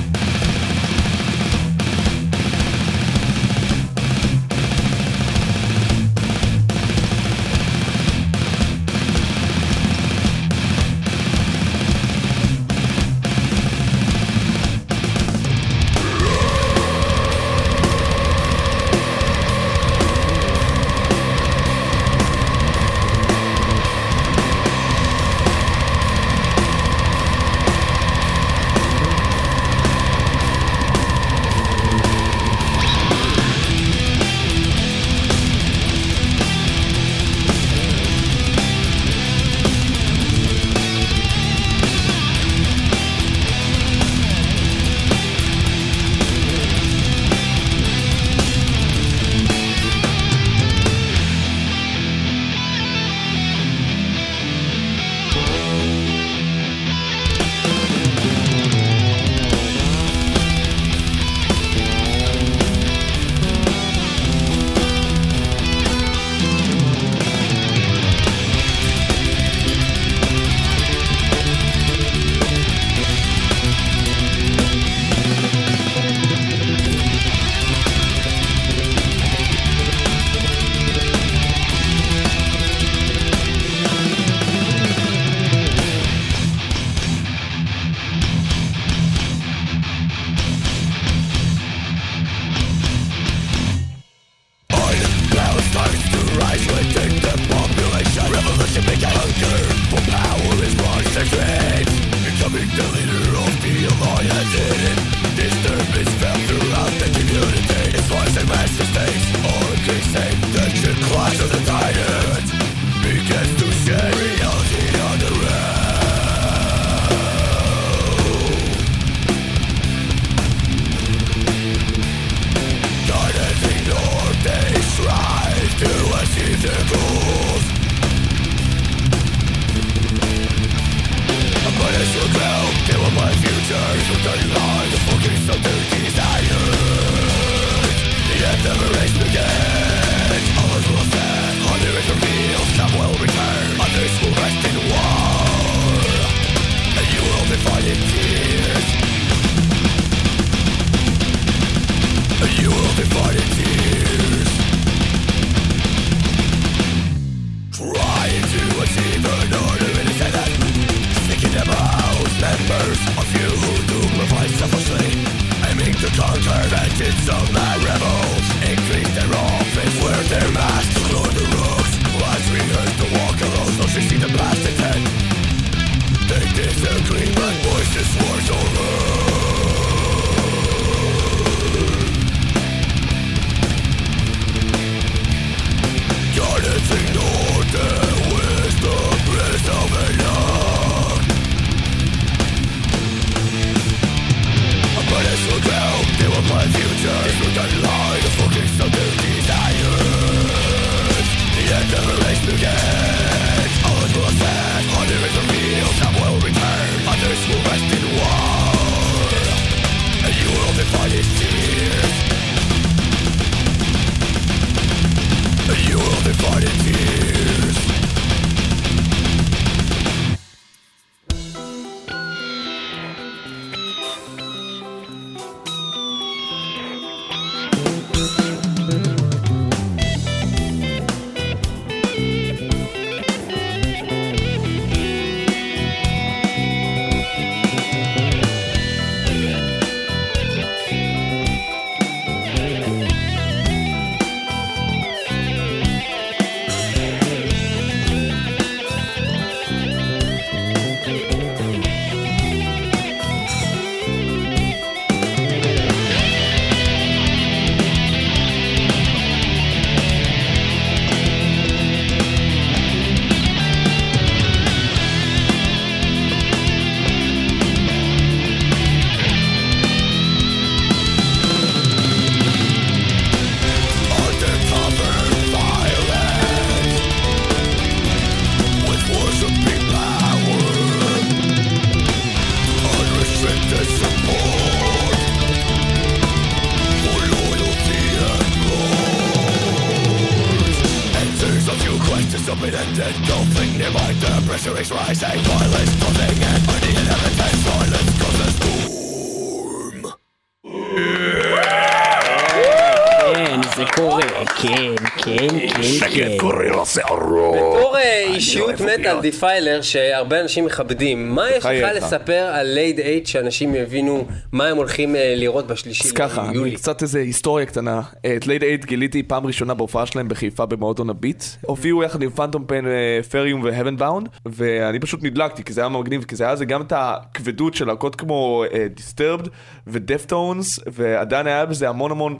[308.98, 311.68] אישיות מטאל Defiler שהרבה אנשים מכבדים, מה יש לך.
[311.94, 316.50] לספר על Laid Eight שאנשים יבינו מה הם הולכים אה, לראות בשלישי אז ככה?
[316.74, 318.02] קצת איזה היסטוריה קטנה.
[318.36, 321.44] את Laid Eight גיליתי פעם ראשונה בהופעה שלהם בחיפה במועדון הביט.
[321.60, 322.84] הופיעו יחד עם Phantom Pain,
[323.30, 326.92] פריום ו Heavenbound, ואני פשוט נדלקתי, כי זה היה מגניב, כי זה היה גם את
[326.96, 329.48] הכבדות של להקות כמו Disturbed
[329.86, 332.38] ו Deftones, ועדיין היה בזה המון המון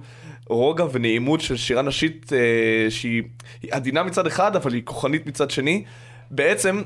[0.48, 3.22] רוגע ונעימות של שירה נשית אה, שהיא
[3.62, 5.84] היא עדינה מצד אחד, אבל היא כוחנית מצד שני.
[6.30, 6.82] בעצם,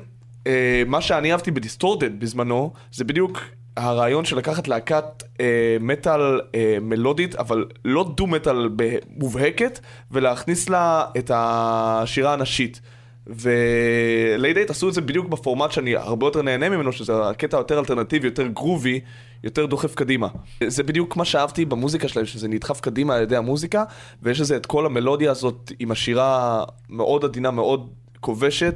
[0.47, 3.39] אה, מה שאני אהבתי ב Distorted בזמנו, זה בדיוק
[3.77, 8.69] הרעיון של לקחת להקת אה, מטאל אה, מלודית, אבל לא doom metal
[9.09, 9.79] מובהקת,
[10.11, 12.81] ולהכניס לה את השירה הנשית.
[13.27, 17.57] ו Laid Eight עשו את זה בדיוק בפורמט שאני הרבה יותר נהנה ממנו, שזה הקטע
[17.57, 18.99] יותר אלטרנטיבי, יותר groovy,
[19.43, 20.27] יותר דוחף קדימה.
[20.67, 23.83] זה בדיוק מה שאהבתי במוזיקה שלהם, שזה נדחף קדימה על ידי המוזיקה,
[24.23, 28.75] ויש לזה את כל המלודיה הזאת עם השירה מאוד עדינה, מאוד כובשת,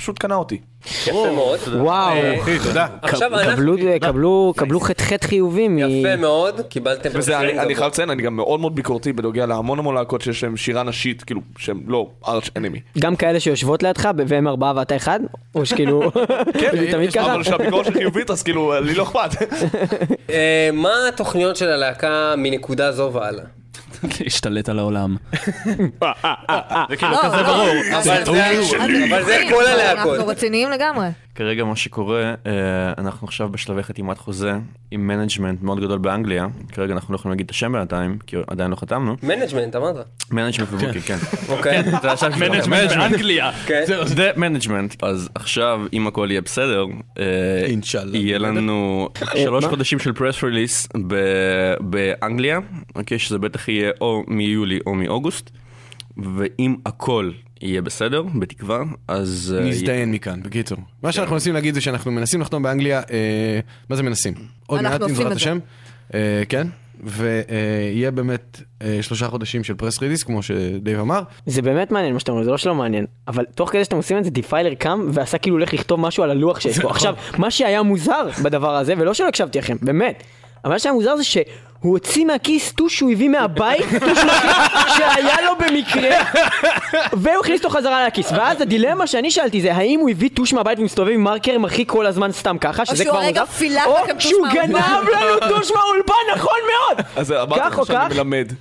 [0.00, 0.58] פשוט קנה אותי.
[1.06, 1.58] יפה מאוד.
[1.80, 2.16] וואו,
[2.64, 2.86] תודה.
[3.02, 3.40] עכשיו קבלו-
[3.76, 4.00] אנחנו...
[4.00, 4.92] קבלו- קבלו ח"ח
[5.24, 5.78] חיובי מ...
[5.78, 7.10] יפה מאוד, קיבלתם...
[7.60, 7.74] אני.
[7.74, 11.22] חייב לציין, אני גם מאוד מאוד ביקורתי בנוגע להמון המון להקות שיש להם שירה נשית,
[11.22, 12.80] כאילו, שהם לא ארץ' אנימי.
[12.98, 15.20] גם כאלה שיושבות לידך והם ארבעה ואתה אחד?
[15.54, 16.02] או שכאילו...
[16.80, 17.34] זה תמיד ככה?
[17.34, 19.42] אבל שהביקורת שלי חיובית, אז כאילו, לי לא אכפת.
[20.30, 23.44] אה, מה התוכניות של הלהקה מנקודה זו והלאה?
[24.20, 25.16] להשתלט על העולם.
[26.02, 26.08] לא,
[27.22, 27.42] כזה לא.
[27.42, 27.68] ברור.
[27.94, 30.12] אבל זה- זה כל הלהקות.
[30.16, 31.06] אנחנו רציניים לגמרי.
[31.34, 32.52] כרגע מה שקורה, אה,
[32.98, 34.52] אנחנו עכשיו בשלבי חתימת חוזה
[34.90, 36.46] עם management מאוד גדול באנגליה.
[36.72, 39.16] כרגע אנחנו לא יכולים להגיד את השם בינתיים, כי עדיין לא חתמנו.
[39.22, 39.96] management, אמרת.
[40.30, 41.16] management ו booking, כן.
[41.48, 41.82] אוקיי.
[42.02, 43.52] זה עכשיו management באנגליה.
[43.66, 43.82] כן.
[44.04, 45.02] זה management.
[45.04, 46.84] אז עכשיו, אם הכל יהיה בסדר,
[47.18, 47.24] אה.
[48.12, 49.64] יהיה לנו שלוש?
[49.64, 50.88] חודשים של press release
[51.80, 52.58] באנגליה,
[52.96, 55.50] אוקיי, שזה בטח יהיה או מיולי או מאוגוסט.
[56.16, 59.56] ואם הכל יהיה בסדר, בתקווה, אז...
[59.58, 60.78] אה, נזדיין מכאן, בקיצור.
[61.02, 64.34] מה שאנחנו מנסים להגיד זה שאנחנו מנסים לחתום באנגליה, אה, מה זה מנסים?
[64.66, 65.32] עוד אנחנו מעט, אם בעזרת.
[65.32, 65.58] השם.
[66.14, 66.66] אה, כן,
[67.04, 71.22] ויהיה באמת אה, שלושה חודשים של press release, כמו שדייב אמר.
[71.46, 74.18] זה באמת מעניין מה שאתם אומרים, זה לא שלא מעניין, אבל תוך כדי שאתם עושים
[74.18, 76.90] את זה, דיפיילר קם ועשה כאילו הולך לכתוב משהו על הלוח שיש פה.
[76.90, 80.22] עכשיו, מה שהיה מוזר בדבר הזה, ולא שלא הקשבתי לכם, באמת,
[80.64, 81.24] אבל מה שהיה מוזר זה
[81.80, 84.18] שהוא הוציא מהכיס טוש שהוא הביא מהבית, טוש
[84.96, 86.10] שהיה לו במקרה,
[87.12, 88.32] והוא הכניס אותו חזרה לכיס.
[88.32, 92.06] ואז הדילמה שאני שאלתי זה, האם הוא הביא טוש מהבית ומסתובב עם מרקר מרחיק כל
[92.06, 93.42] הזמן סתם ככה, שזה כבר מוזר,
[93.86, 94.46] או שהוא.
[94.52, 97.06] גנב לנו טוש מהאולפן, נכון מאוד!
[97.16, 98.14] אז אמרתי לך שאני?
[98.14, 98.52] מלמד.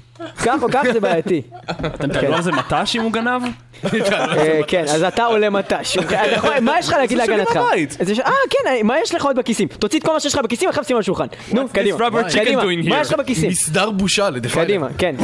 [0.45, 1.41] כך או כך זה בעייתי.
[1.69, 3.41] אתם תקבלו על זה מט"ש אם הוא גנב?
[3.83, 5.97] אה, כן, אז אתה עולה מט"ש.
[6.61, 7.55] מה יש לך להגיד זה שלי להגנתך?
[7.57, 9.67] אה, כן, אה, מה יש לך עוד בכיסים?
[9.67, 11.25] תוציא את כל מה שיש לך בכיסים, עכשיו שים על השולחן.
[11.53, 11.97] נו, קדימה.
[12.89, 13.01] מה?
[13.01, 13.49] יש לך בכיסים?
[13.49, 14.65] מסדר בושה לדיפיילר.
[14.67, 15.15] קדימה, כן.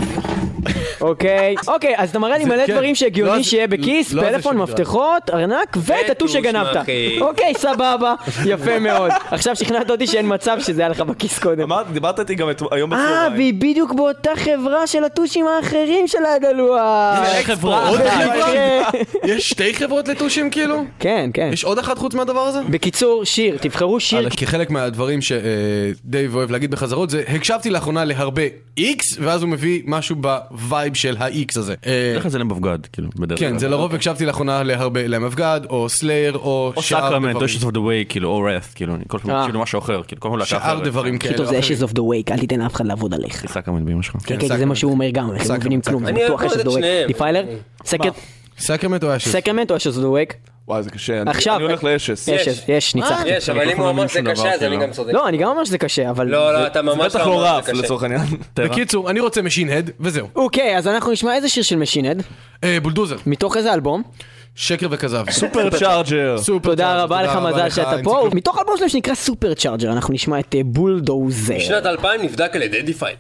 [1.02, 2.74] אוקיי, אוקיי, אז אתה מראה לי מלא כן.
[2.74, 4.58] דברים לא שהגיוני זה- שיהיה בכיס, לא זה פלאפון.
[4.58, 5.78] מפתחות, ארנק,
[6.12, 6.78] וטוש שגנבת.
[7.22, 8.14] אוקיי, סבבה,
[8.46, 9.12] יפה מאוד.
[9.32, 11.62] עכשיו שכנעת אותי שאין מצב שזה היה לך בכיס קודם.
[11.62, 13.34] אמרת, דיברת איתי גם את- היום אה, בצהריים.
[13.34, 17.44] והיא בדיוק באותה חברה של הטושים האחרים של עוד אחת.
[17.44, 17.92] חברה?
[19.24, 20.84] יש שתי חברות לטושים כאילו?
[21.00, 21.50] כן, כן.
[21.54, 22.60] יש עוד אחת חוץ מהדבר הזה?
[22.70, 28.44] בקיצור, שיר, תבחרו שיר כחלק מהדברים שדייב אוהב להגיד בחזרות זה הקשבתי לאחרונה להרבה
[28.78, 31.76] איקס ואז הוא מביא משהו ב vibe של האיקס הזה.
[31.86, 33.50] אה, בדרך כלל זה ל Megadeth, כאילו, בדרך כלל.
[33.50, 37.40] כן זה לרוב הקשבתי לאחרונה להרבה ל Megadeth או Slayer או או שאר סאקרמנט, או
[37.40, 37.46] דברים.
[37.46, 39.42] Ashes of the Wake, כאילו, או Wrath, כאילו, אני כל פעם אה.
[39.42, 40.80] מקשיב למשהו אחר, כאילו, כל פעם להקה שאר.
[40.84, 41.38] דברים הכי כאלה.
[41.38, 41.60] טוב זה.
[41.60, 43.46] Ashes of the Wake, אל תיתן לאף אחד לעבוד עליך.
[43.52, 44.16] סאקרמנט באמא שלך.
[44.26, 46.42] כן, כן, זה מה שהוא אומר גם, הם לא מבינים כלום, זה בטוח
[46.74, 47.04] שניהם.
[47.04, 47.08] Wake.
[47.08, 47.46] דיפיילר?
[48.60, 49.32] סקרמנט או Ashes?
[49.32, 49.80] Sacrament או the
[50.32, 50.34] Wake?
[50.68, 51.22] וואי, זה קשה.
[51.22, 51.56] אני- עכשיו.
[51.56, 52.28] אני הולך ל Ashes.
[52.28, 52.48] יש.
[52.48, 53.30] יש, יש, ניצחתי.
[53.30, 55.14] יש, אבל אם הוא אמר שזה קשה, אז אני גם צודק.
[55.14, 56.28] לא, אני גם אומר שזה קשה, אבל...
[56.28, 57.82] לא, לא, אתה ממש בטח לא אמר רף, שזה קשה.
[57.82, 58.22] לצורך העניין.
[58.56, 60.28] בקיצור אני רוצה Machine Head וזהו.
[60.36, 62.24] אוקיי, אז אנחנו נשמע איזה שיר של Machine Head,
[62.64, 64.04] אה, Bulldozer מתוך איזה אלבום.
[64.56, 65.26] שקר וכזב.
[65.30, 66.38] Supercharger.
[66.64, 68.30] תודה רבה לך, מזל שאתה פה.
[68.34, 71.56] מתוך אלבום שלהם שנקרא Supercharger, אנחנו נשמע את אה, Bulldozer.
[71.56, 73.18] בשנת 2000 נבדק על ידי דיפיילר.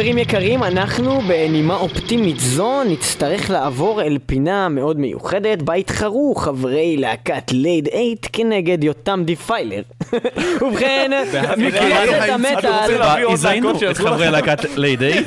[0.00, 6.96] חברים יקרים, אנחנו בנימה אופטימית זו נצטרך לעבור אל פינה מאוד מיוחדת בה יתחרו חברי
[6.96, 9.82] להקת לייד 8 כנגד יותם דיפיילר.
[10.62, 11.10] ובכן,
[11.56, 13.02] מקלטת המטאל,
[13.32, 15.12] הזיינו את חברי להקת ליידי.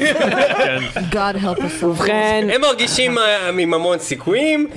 [1.11, 1.85] God help us.
[1.85, 4.67] ובכן, הם מרגישים אה, עם המון סיכויים.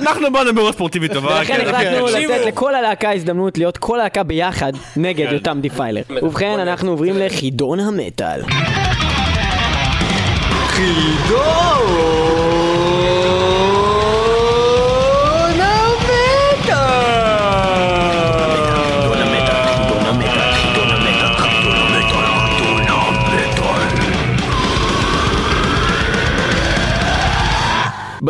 [0.00, 1.36] אנחנו באנו באירוע ספורטיבי טובה.
[1.38, 1.74] ולכן כן.
[1.74, 2.32] החלטנו תקשיבו.
[2.32, 6.02] לתת לכל הלהקה הזדמנות להיות כל הלהקה ביחד נגד יותם דיפיילר.
[6.22, 8.40] ובכן, אנחנו עוברים לחידון המטאל.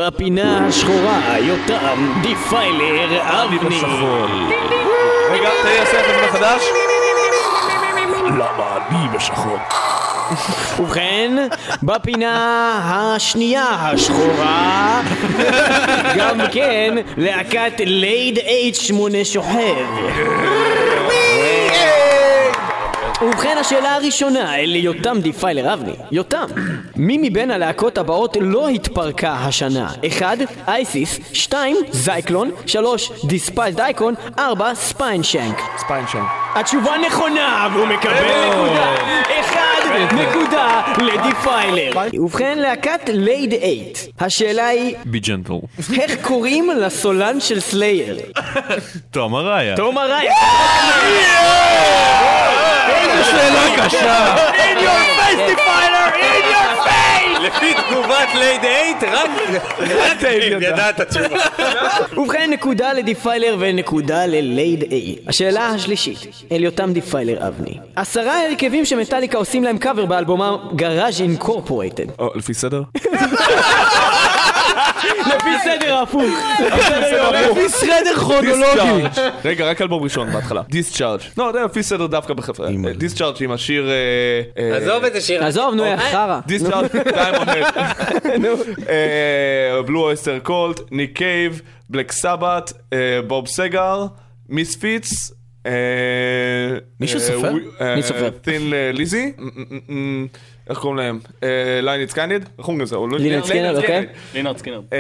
[0.06, 3.80] בפינה השחורה, יותם דיפיילר אבני.
[5.30, 6.62] רגע, תן לי לעשות את זה מחדש.
[8.28, 9.56] למה אני בשחור?
[10.78, 11.46] ובכן,
[11.82, 15.00] בפינה השנייה השחורה,
[16.16, 19.86] גם כן להקת לייד H8 שוכב.
[23.22, 25.92] ובכן השאלה הראשונה אל יותם דיפיילר אבני.
[26.10, 26.46] יותם,
[26.96, 29.90] מי מבין הלהקות הבאות לא התפרקה השנה?
[30.08, 30.38] 1.
[30.68, 31.76] Isis 2.
[31.90, 33.10] Zyklon 3.
[33.24, 34.74] Despised Icon 4.
[34.74, 36.22] Spineshank Spineshank.
[36.54, 38.94] התשובה נכונה, והוא מקבל נקודה.
[39.40, 41.92] אחד נקודה לדיפיילר.
[42.14, 43.72] ובכן, להקת לייד 8.
[44.20, 45.52] השאלה היא, be gentle.
[46.00, 48.16] איך קוראים לסולן של Slayer?
[49.10, 49.76] תום אראיה.
[49.76, 50.32] תום אראיה.
[52.88, 54.34] איזה שאלה קשה.
[54.54, 56.08] In your face, דיפיילר!
[56.14, 57.40] In your face!
[57.40, 59.12] לפי תגובת לייד 8,
[59.80, 61.38] רק רק ידע את התשובה.
[62.16, 65.28] ובכן, נקודה לדיפיילר ונקודה ללייד A.
[65.28, 66.18] השאלה השלישית,
[66.52, 67.78] אל יותם דיפיילר אבני.
[67.96, 72.06] עשרה הרכבים שמטאליקה עושים להם קאבר באלבומם Garage Incorporated.
[72.18, 72.82] או, לפי סדר?
[75.10, 76.22] לפי סדר ההפוך.
[77.50, 79.06] לפי סדר כרונולוגי.
[79.06, 79.20] Discharge.
[79.44, 80.62] רגע, רק אלבום ראשון בהתחלה.
[80.68, 81.20] Discharge.
[81.38, 82.68] לא, זה לפי סדר דווקא בחברה.
[82.96, 83.90] Discharge עם השיר...
[83.90, 85.44] אה, אה, עזוב איזה שיר.
[85.44, 86.40] עזוב, נו, יא חרא.
[86.46, 87.48] Discharge, Diamond
[89.86, 92.72] Blue Oyster Cult, ניק קייב, Black Sabbath,
[93.26, 94.06] בוב סגר,
[94.48, 95.30] Misfits.
[97.00, 97.52] מישהו סופר?
[97.96, 98.30] מי סופר?
[98.30, 99.32] Thin Lizzy.
[100.70, 101.18] איך קוראים להם?
[101.82, 102.48] ליינץ קיינד?
[102.58, 102.96] איך קוראים לזה?
[103.18, 104.06] Lynyrd Skynyrd, אוקיי.
[104.34, 104.80] Lynyrd Skynyrd.
[104.92, 104.98] אה,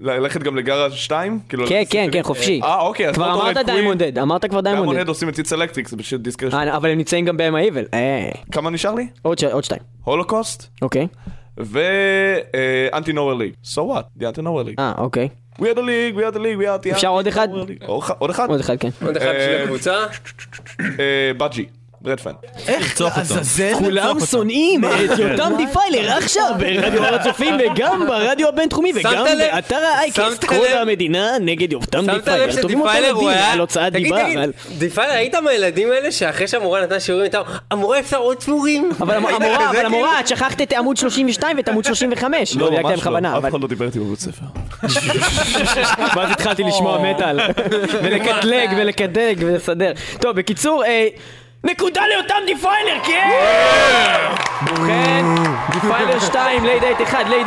[0.00, 1.38] ללכת גם לגאראז' 2?
[1.48, 2.60] כאילו, כן, כן, כן, חופשי.
[2.64, 3.08] אה, אוקיי.
[3.08, 5.02] אז כבר אמרת דיימונד הד, אמרת כבר דיימונד דיימונד הד.
[5.04, 6.60] הד עושים את ציץ אלקטריק, זה פשוט דיסק ראשון.
[6.60, 7.84] אה, אבל הם נמצאים גם ב-M האיבל.
[7.94, 9.06] אה, כמה נשאר לי?
[9.22, 9.80] עוד שתיים.
[10.04, 11.06] הולוקוסט אוקיי.
[11.56, 13.52] ואנטי נוור ליג.
[13.64, 14.20] So what?
[14.22, 14.74] The אנטי נוור ליג.
[14.78, 15.28] אה, אוקיי.
[15.58, 16.92] We are the league, we are the league, we are the...
[16.92, 17.48] אפשר עוד אחד?
[17.86, 18.48] עוד- אחד?
[18.48, 18.88] עוד אחד, כן.
[19.06, 19.94] עוד אחד בשביל הקבוצה.
[20.80, 21.66] אה, בג'י.
[22.06, 22.30] רדפן.
[22.68, 29.10] איך לעזאזל כולם שונאים את יותם דיפיילר עכשיו ברדיו הר הצופים וגם ברדיו הבינתחומי וגם
[29.12, 32.46] שמת לב- באתר האייקסט שמת כל לב- המדינה נגד יותם שמת לב דיפיילר.
[32.62, 33.52] תובעים אותו שדיפיילר הוא היה...
[33.52, 34.16] על הוצאת דיבה.
[34.78, 37.40] דיפיילר היית מהילדים האלה שאחרי שהמורה נתנה שיעורים איתה,
[37.70, 38.90] המורה אפשר עוד טבורים.
[39.00, 39.86] אבל המורה, אבל כאילו?
[39.86, 42.56] המורה, את שכחת את עמוד 32 ואת עמוד 35.
[42.56, 44.44] לא דילגתם בכוונה, אף אבל אחד לא דיבר איתי בבית ספר.
[46.16, 47.40] ואז התחלתי לשמוע מטאל.
[48.02, 49.92] ולקטלג ולקדג ולסדר.
[50.20, 51.06] טוב, בקיצור, אה,
[51.64, 53.30] נקודה ליותם דיפיילר, כן!
[54.62, 55.24] ובכן,
[55.72, 57.46] דיפיילר 2, לייד 8 1, לייד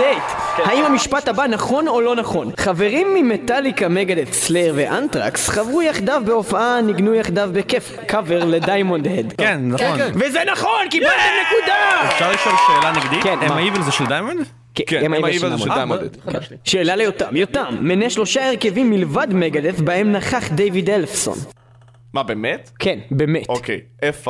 [0.57, 0.71] 8.
[0.71, 2.51] האם המשפט הבא נכון או לא נכון?
[2.57, 8.53] חברים מ Metallica, Megadeth, Slayer ו Anthrax חברו יחדיו בהופעה, ניגנו יחדיו בכיף קאבר ל
[8.53, 9.33] Diamond Head.
[9.37, 9.99] כן, נכון.
[10.13, 11.13] וזה נכון, קיבלתם
[11.47, 12.07] נקודה!
[12.07, 13.23] אפשר לשאול שאלה נגדית?
[13.23, 13.81] כן, Am I Evil?
[13.81, 14.45] זה של Diamond?
[14.75, 15.69] כן, Am I Evil Am I Evil של.
[15.69, 16.17] Diamond.
[16.63, 21.37] שאלה ליותם, יותם, מנה שלושה הרכבים מלבד Megadeth בהם נכח דיוויד אלפסון.
[22.17, 22.71] מה, באמת?
[22.79, 23.49] כן, באמת.
[23.49, 24.27] אוקיי, F5,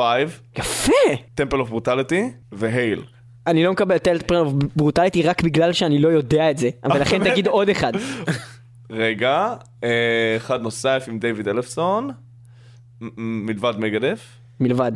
[0.58, 0.92] יפה!
[1.40, 2.14] Temple of Brutality
[2.52, 3.02] והייל.
[3.46, 7.46] אני לא מקבל טלפרן ברוטליטי רק בגלל שאני לא יודע את זה, אבל לכן תגיד
[7.46, 7.92] עוד אחד.
[8.90, 12.10] רגע, אה, אחד נוסף עם דיוויד אלפסון,
[13.16, 14.36] מלבד מגדף.
[14.60, 14.92] מלבד.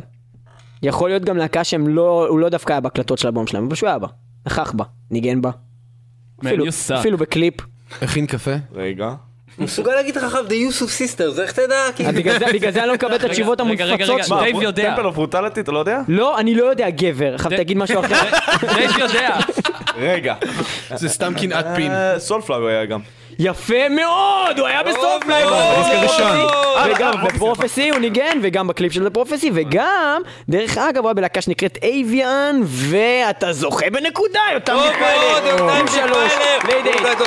[0.83, 3.75] יכול להיות גם להקה שהם לא, הוא לא דווקא היה בהקלטות של האלבום שלהם, אבל
[3.75, 4.07] שהוא היה בה.
[4.47, 5.51] נכח בה, ניגן בה.
[6.45, 6.65] אפילו.
[6.99, 7.53] אפילו בקליפ.
[8.01, 8.55] הכין קפה.
[8.71, 9.13] רגע.
[9.57, 11.75] הוא מסוגל להגיד לך עכשיו The use of sisters, איך תדע?
[12.53, 14.39] בגלל זה- אני לא מקבל את התשובות רגע, רגע, המונפצות רגע, שלו.
[14.39, 14.89] דייב יודע.
[14.95, 15.99] טמפל אוף ברוטליטי, אתה לא יודע?
[16.07, 17.35] לא, אני לא יודע גבר.
[17.35, 18.29] עכשיו תגיד משהו אחר.
[18.75, 19.37] דייב יודע.
[19.97, 20.35] רגע.
[20.95, 21.91] זה סתם קנאת פין.
[21.91, 22.99] אה, סולפלאג היה גם.
[23.39, 24.59] יפה מאוד!
[24.59, 25.49] הוא היה בסוף לייב!
[26.95, 31.77] וגם בפרופסי הוא ניגן, וגם בקליפ של הפרופסי, וגם, דרך אגב, הוא היה בלהקה שנקראת
[31.83, 34.91] אייביאן, ואתה זוכה בנקודה, יותם טוב מאוד,
[35.43, 35.49] מיכאלי!
[35.49, 36.31] יותם עם שלוש.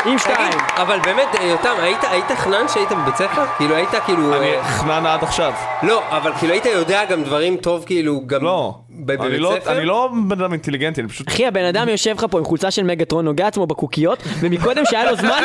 [0.05, 0.53] עם שתיים.
[0.77, 3.45] אבל באמת, יותם, היית- חנן שהיית בבית ספר?
[3.57, 4.35] כאילו היית כאילו...
[4.37, 5.53] אני אה, חנן עד עכשיו.
[5.83, 8.75] לא, אבל כאילו היית יודע גם דברים טוב כאילו גם לא.
[8.97, 9.73] אני בבית לא- ספר?
[9.73, 11.29] אני לא בן אדם אינטליגנטי, אני פשוט...
[11.29, 15.11] אחי, הבן אדם יושב לך פה עם חולצה של מגטרון, נוגע עצמו בקוקיות, ומקודם שהיה
[15.11, 15.43] לו זמן,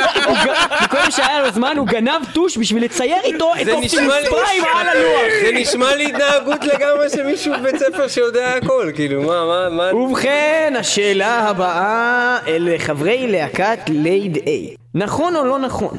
[0.83, 4.87] מקודם שהיה לו זמן, הוא גנב טוש בשביל לצייר איתו את זה אופטימוס פריים על
[4.87, 5.31] הלוח.
[5.45, 9.95] זה נשמע לי התנהגות לגמרי של מישהו בבית ספר שיודע הכל, כאילו מה, מה, מה...
[9.95, 14.75] ובכן, השאלה הבאה אל חברי להקת לייד איי.
[14.95, 15.97] נכון או לא נכון?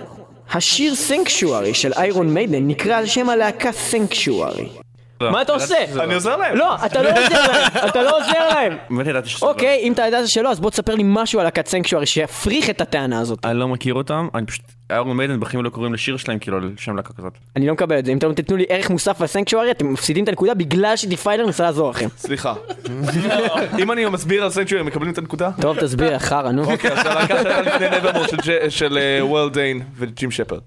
[0.53, 4.82] השיר Sanctuary של Iron Maiden נקרא על שם הלהקה Sanctuary.
[5.31, 5.75] מה אתה עושה?
[6.01, 6.57] אני עוזר להם.
[6.57, 8.77] לא, אתה לא עוזר להם, אתה לא עוזר להם.
[8.91, 9.51] באמת ידעתי שזה לא.
[9.51, 12.81] אוקיי, אם אתה ידעת שלא, אז בוא תספר לי משהו על להקת Sanctuary שיפריך את
[12.81, 13.39] הטענה הזאת.
[13.45, 14.63] אני לא מכיר אותם, אני פשוט...
[14.91, 17.33] Iron Maiden בחיים לא קוראים לשיר שלהם כאילו על שם להקה כזאת.
[17.57, 19.93] אני לא מקבל את זה, אם אתם לא תיתנו לי ערך מוסף על Sanctuary, אתם
[19.93, 22.09] מפסידים את הנקודה בגלל שדיפיילר ניסה לעזור לכם.
[22.17, 22.55] סליחה.
[23.83, 25.51] אם אני מסביר על Sanctuary, הם מקבלים את הנקודה?
[25.61, 26.65] טוב, תסביר, חרא, נו.
[26.73, 30.61] אוקיי, אז הלהקה של ג'- של אה, דיין וג'ים שפרד.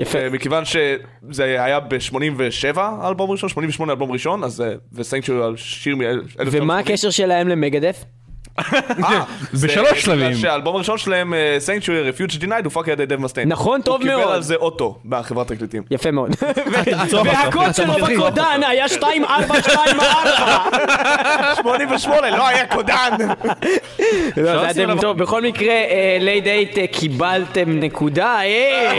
[0.00, 0.18] יפה.
[0.18, 2.78] אה, מכיוון שזה היה ב-87
[3.08, 6.40] אלבום ראשון, 88 אלבום ראשון, אז אה, ו Sanctuary על שיר מ-1980.
[6.46, 8.04] ומה הקשר שלהם ל Megadeth?
[9.62, 10.34] בשלוש שלבים.
[10.34, 13.48] שהאלבום הראשון שלהם, Sanctuary, Refuge Denied, הופק על ידי דייב מסטיין.
[13.48, 14.34] נכון, טוב הוא קיבל מאוד.
[14.34, 15.82] על זה אוטו בחברת תקליטים.
[15.90, 16.30] יפה מאוד.
[17.24, 21.54] והקוד שלו בקודן היה 2424.
[21.54, 23.10] 88, לא היה קודן.
[24.36, 24.62] לא,
[25.00, 25.18] טוב.
[25.18, 28.40] בכל מקרה, אה, ליד אייט אה, קיבלתם נקודה.
[28.40, 28.92] אה.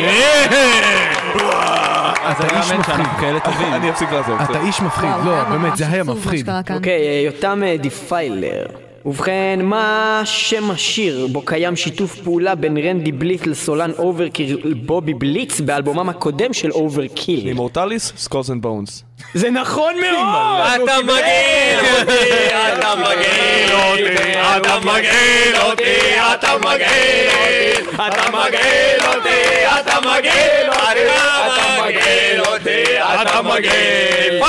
[2.24, 3.74] אז היה האמת שאנחנו כאלה טובים.
[3.74, 4.36] אני אפסיק לעזור.
[4.43, 6.49] אתה איש מפחיד, לא, באמת, זה היה מפחיד.
[6.76, 8.66] אוקיי, אה, יותם אה, דיפיילר.
[9.06, 15.60] ובכן, מה שם השיר בו קיים שיתוף פעולה בין רנדי בליית' לסולן Overkill בובי בליץ
[15.60, 17.48] באלבומם הקודם של Overkill?
[17.48, 19.04] Immortalis, Skull and Bones.
[19.34, 20.82] זה נכון מאוד!
[20.84, 29.66] אתה מגעיל אותי, אתה מגעיל אותי, אתה מגעיל אותי, אתה מגעיל אותי, אתה מגעיל אותי,
[29.80, 31.08] אתה מגעיל אותי,
[31.45, 32.84] אתה מגעיל אותי,
[33.22, 34.41] אתה מגעיל.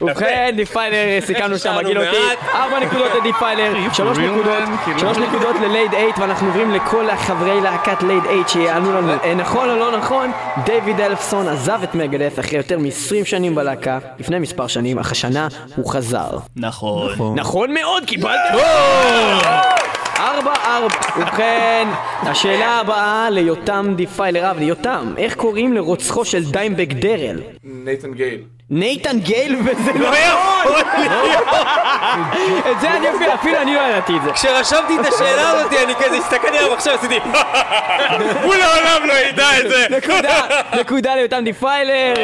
[0.00, 1.94] ובכן, דיפיילר, סיכמנו אותי.
[1.94, 2.38] מעט.
[2.54, 4.62] ארבע נקודות לדיפיילר, שלוש נקודות,
[4.98, 9.12] שלוש נקודות ללייד אייט, ואנחנו עוברים לכל חברי להקת לייד אייט שיענו לנו.
[9.24, 10.30] אה, נכון או לא נכון,
[10.64, 15.48] דיוויד אלפסון עזב את Megadeth אחרי יותר מ-20 שנים בלהקה, לפני מספר שנים, אך השנה
[15.76, 16.38] הוא חזר.
[16.56, 17.34] נכון.
[17.38, 18.58] נכון מאוד, קיבלתם!
[20.18, 20.94] ארבע ארבע.
[21.18, 21.88] ובכן,
[22.22, 24.64] השאלה הבאה ליותם דיפיילר אבני.
[24.64, 27.40] יותם, איך קוראים לרוצחו של דיימבג דארל?
[27.64, 28.40] נייתן גייל.
[28.70, 30.80] נייתן גייל וזה לא יכול
[32.70, 34.32] את זה אני אפילו, אפילו אני לא ידעתי את זה.
[34.32, 37.14] כשרשמתי את השאלה הזאת, אני כזה הסתכלתי עליו עכשיו, עשיתי...
[38.44, 39.86] הוא לעולם לא ידע את זה.
[39.96, 40.40] נקודה,
[40.80, 42.14] נקודה ליותם דיפיילר,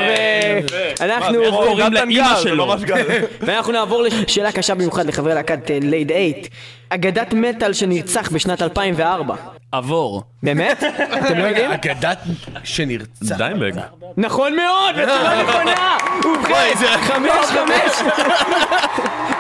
[1.01, 2.75] ואנחנו איך קוראים לאימא שלו?
[2.85, 3.07] גל.
[3.47, 6.49] ואנחנו נעבור לשאלה קשה במיוחד לחברי להקת לייד אייט.
[6.89, 9.35] אגדת מטאל שנרצח בשנת 2004.
[9.73, 10.23] עבור.
[10.43, 10.85] באמת?
[11.25, 11.71] אתם לא יודעים?
[11.71, 12.19] אגדת
[12.65, 13.37] שנרצח.
[13.37, 13.73] דיימבג.
[14.17, 15.97] נכון מאוד, בצורה נכונה!
[16.25, 18.13] ובכן, חמש חמש!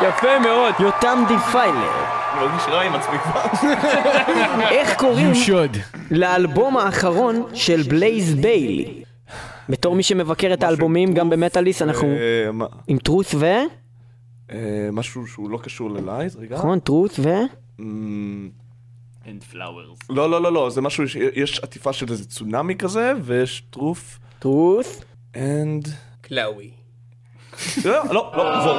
[0.09, 0.74] יפה מאוד.
[0.81, 1.91] יותם דיפיילר.
[2.33, 3.41] אני מרגיש רע עם עצמי כבר.
[4.70, 5.33] איך קוראים.
[6.11, 9.03] לאלבום האחרון של בלייז ביילי?
[9.68, 13.47] בתור מי שמבקר את האלבומים גם במטאליס אנחנו אה, עם טרוס ו...
[14.53, 16.57] אה, משהו שהוא לא קשור ללייז, רגע.
[16.57, 17.28] נכון, טרוס ו...
[19.26, 20.04] And flowers.
[20.10, 24.18] לא, לא, לא, לא, זה משהו, ש- יש עטיפה של איזה צונאמי כזה, ויש טרוף,
[24.38, 25.00] טרוס.
[25.34, 25.88] and...
[26.20, 26.70] קלאוי.
[27.84, 28.76] לא, לא, לא, עזוב.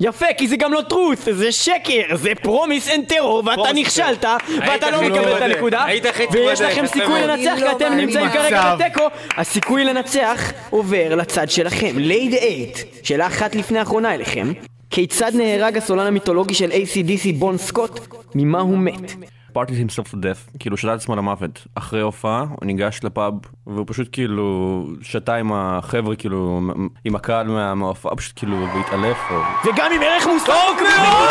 [0.00, 3.72] יפה, כי זה גם לא Truth, זה שקר, זה Promise and Terror, ואתה Promise and
[3.72, 4.24] נכשלת,
[4.60, 5.86] ואתה לא מקבל את הנקודה,
[6.32, 7.26] ויש לכם סיכוי.
[7.26, 7.92] לנצח, כי אתם.
[7.92, 8.74] נמצאים כרגע.
[8.74, 9.02] בתיקו,
[9.36, 10.40] הסיכוי לנצח
[10.70, 11.98] עובר לצד שלכם.
[11.98, 14.52] לייד אייט, שאלה אחת לפני האחרונה אליכם,
[14.90, 18.00] כיצד נהרג הסולן המיתולוגי של ACDC בון סקוט?
[18.34, 19.12] ממה הוא מת?
[19.54, 21.66] Partied himself to death, כאילו שתה את עצמו למוות.
[21.74, 23.32] אחרי הופעה, הוא ניגש לפאב,
[23.66, 26.60] והוא פשוט כאילו שתה עם החבר'ה, כאילו,
[27.04, 29.16] עם הקהל מה- מההופעה, פשוט כאילו, והתעלף.
[29.30, 29.36] או...
[29.64, 30.46] וגם עם ערך מוסף!
[30.46, 31.28] טוב מאוד!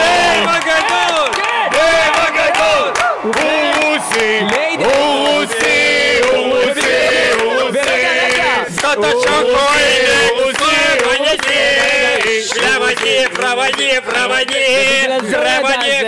[0.00, 1.44] דייב הגדול!
[1.70, 2.92] דייב הגדול!
[3.22, 3.32] הוא
[3.76, 4.40] רוסי!
[4.78, 6.20] הוא רוסי!
[6.32, 7.42] הוא רוסי!
[7.42, 8.70] הוא רוסי!
[8.70, 9.54] זאת השוקולד!
[10.38, 11.99] רוסי!
[12.48, 15.04] פרבדי, פרבדי, פרבדי,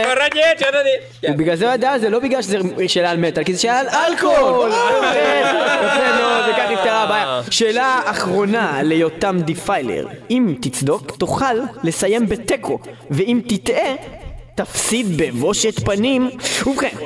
[0.05, 1.33] פרבדי, פרבדי.
[1.33, 3.87] ובגלל זה הוא ידע, זה לא בגלל שזה שאלה על מטאל, כי זה שאלה על
[3.89, 4.71] אלכוהול!
[4.71, 7.41] יפה מאוד, וכך נפתרה הבעיה.
[7.51, 10.07] שאלה אחרונה ליותם דיפיילר.
[10.31, 11.55] אם תצדוק, תוכל
[11.85, 12.79] לסיים בתיקו,
[13.11, 13.95] ואם תטעה...
[14.55, 16.31] תפסיד בבושת פנים.
[16.67, 16.97] ובכן,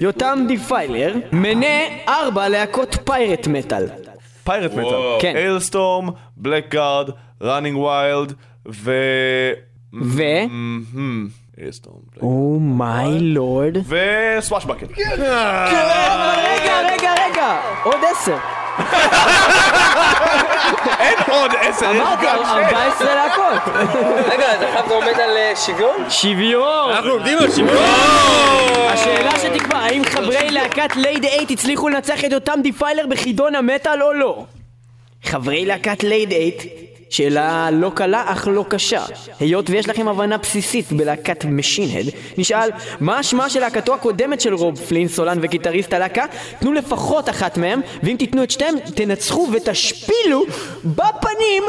[0.00, 1.66] יותם דיפיילר מנה
[2.08, 3.86] ארבע להקות Pirate Metal.
[4.44, 5.20] Pirate Metal.
[5.20, 5.36] כן.
[5.36, 7.10] Alestorm, Blackguard,
[7.40, 8.32] Running Wild,
[8.72, 8.92] ו...
[10.02, 10.22] ו?
[12.20, 13.76] Oh my lord.
[13.76, 14.88] ו Swashbuckle.
[14.98, 18.36] רגע, רגע, רגע, עוד עשר.
[21.00, 22.50] אין עוד עשר, יש גם שש.
[22.50, 23.74] 14 להקות.
[24.32, 26.10] רגע, אז עכשיו זה עומד על אה, שוויון?
[26.10, 26.90] שוויון!
[26.90, 27.84] אנחנו עומדים על שוויון!
[28.92, 34.12] השאלה שתקבע, האם חברי להקת לייד 8 הצליחו לנצח את יותם דיפיילר בחידון המטאל או
[34.12, 34.44] לא?
[35.24, 39.04] חברי להקת לייד 8, שאלה לא קלה אך לא קשה.
[39.40, 42.04] היות ויש לכם הבנה בסיסית בלהקת Machine Head,
[42.38, 46.24] נשאל, מה השם של להקתו הקודמת של רוב פלין, סולן וגיטריסט הלהקה?
[46.60, 50.44] תנו לפחות אחת מהם, ואם תיתנו את שתיהם, תנצחו ותשפילו
[50.84, 51.62] בפנים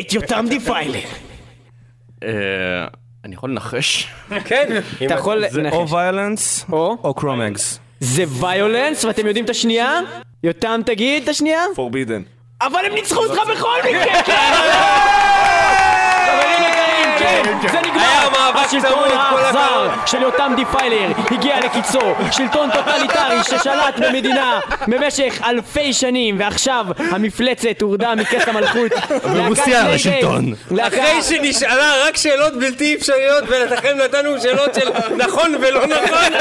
[0.00, 0.98] את יותם דיפיילר.
[2.22, 2.28] אה,
[3.24, 4.08] אני יכול לנחש?
[4.44, 4.78] כן.
[5.06, 5.74] אתה יכול זה לנחש.
[5.74, 7.14] או Vio-lence או?
[7.14, 7.78] Cro-Mags.
[8.00, 10.00] זה Vio-lence, ואתם יודעים את השנייה?
[10.42, 11.60] יותם תגיד את השנייה?
[11.74, 12.22] Forbidden.
[12.60, 14.22] אבל הם ניצחו אותך בכל מקרה!
[14.22, 14.32] כן!
[16.26, 18.28] חברים יקרים, כן, זה היה נגמר!
[18.32, 20.06] מאבק השלטון האכזר הכבוד.
[20.06, 22.00] של יותם Defiler הגיע לקיצו
[22.30, 28.92] שלטון טוטליטרי ששלט במדינה במשך אלפי שנים ועכשיו המפלצת הורדה מכס המלכות
[29.22, 30.54] ברוסיה להקת לשלטון.
[30.80, 36.32] אחרי שנשאלה רק שאלות בלתי אפשריות ולכן נתנו שאלות של נכון ולא נכון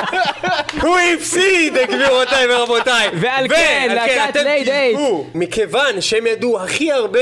[0.82, 4.96] הוא הפסיד גבירותיי ורבותיי ועל כן, להקת אתם לייד אייט.
[4.96, 7.20] תשמעו, מכיוון שהם ידעו הכי הרבה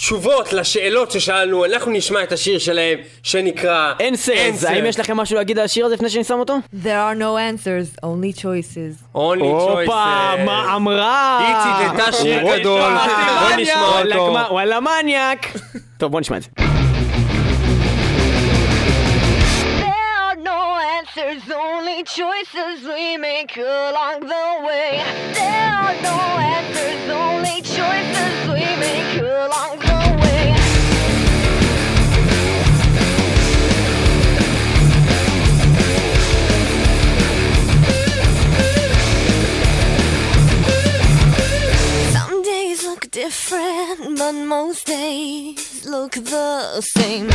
[0.00, 5.58] תשובות לשאלות ששאלנו אנחנו נשמע את השיר שלהם שנקרא אנסרס, האם יש לכם משהו להגיד
[5.58, 6.56] על השיר הזה לפני שאני שם אותו?
[6.84, 9.16] There are no answers, only choices.
[9.16, 10.40] Only הופה, choices.
[10.44, 11.38] מה אמרה?
[11.38, 11.54] היא
[11.88, 12.80] ציטטה שיר גדול
[13.40, 15.46] בוא נשמע אותו וואלה מניאק.
[15.98, 16.48] טוב בוא נשמע את זה.
[19.80, 20.60] There are no
[20.98, 24.90] answers, only choices we make along the way.
[25.34, 26.18] There are no
[26.56, 29.79] answers, only choices we make along the way.
[43.02, 47.28] Look different, but most days look the same.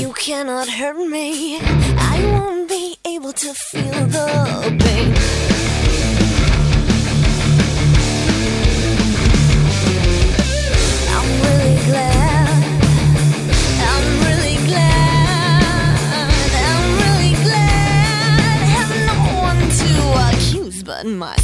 [0.00, 1.58] You cannot hurt me.
[1.60, 5.14] I won't be able to feel the pain.
[11.14, 12.27] I'm really glad.
[20.88, 21.36] but my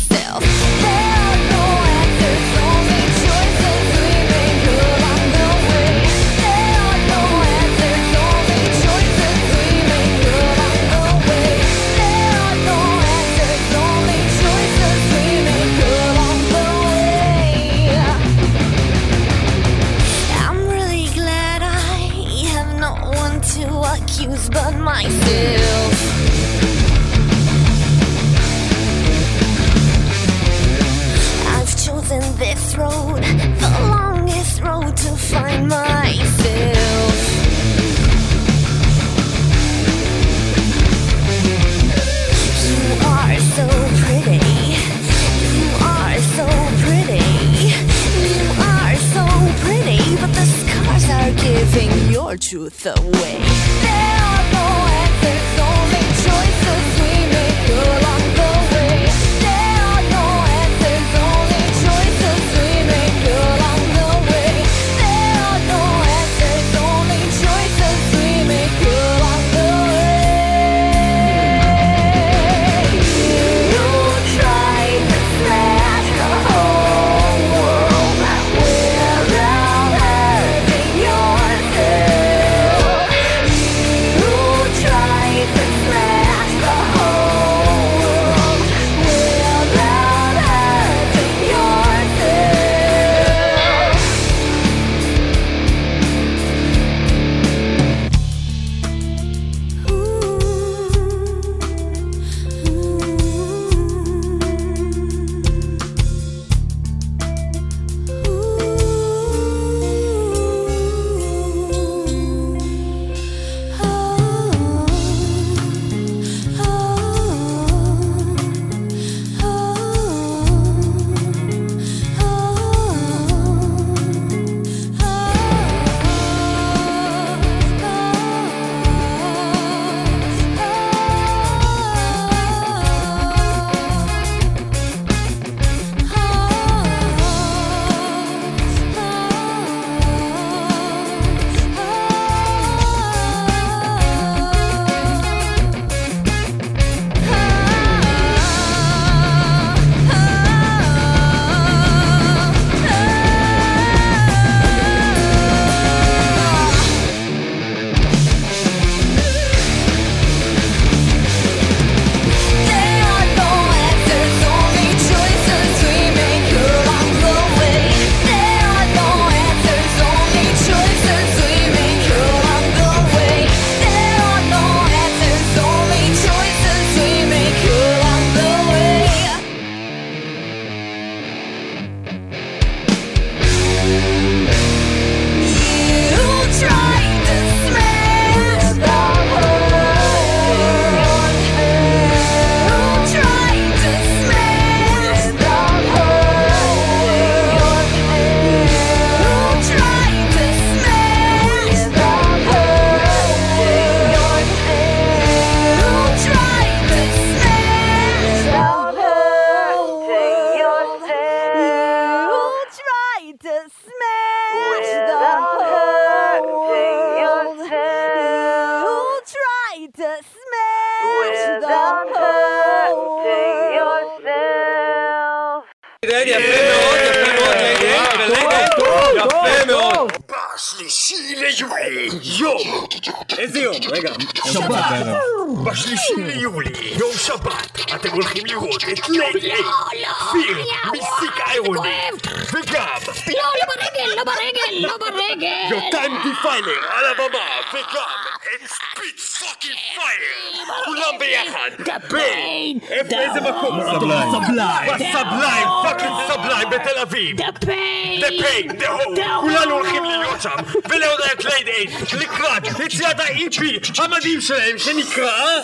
[256.74, 257.40] בתל אביב.
[257.40, 258.20] The pain.
[258.20, 259.20] The pain, the hope.
[259.40, 260.50] כולנו הולכים להיות שם
[260.88, 265.60] ולעודד את לייד אייד לקראת יציאת ה-EP המדהים שלהם שנקרא...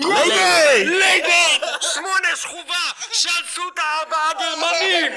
[0.00, 0.84] ליידי!
[0.84, 1.66] ליידי!
[1.80, 2.74] שמונה שכובה
[3.12, 5.12] שאנסו את הארבעה הגרמנים!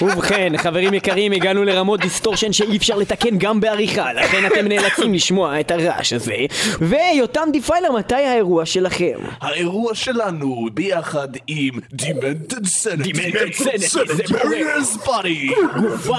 [0.00, 5.60] ובכן, חברים יקרים, הגענו לרמות distortion שאי אפשר לתקן גם בעריכה, לכן אתם נאלצים לשמוע
[5.60, 6.36] את הרעש הזה.
[6.80, 9.18] ויותם Defiler, מתי האירוע שלכם?
[9.40, 13.10] האירוע שלנו ביחד עם Demented Sanity.
[13.12, 15.50] Demented Sanity, זה פורס ברי.
[15.80, 16.12] גופת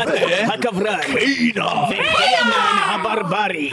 [0.48, 1.02] הקברן.
[1.02, 1.74] קיינה.
[1.90, 3.72] וקיימן הברברי.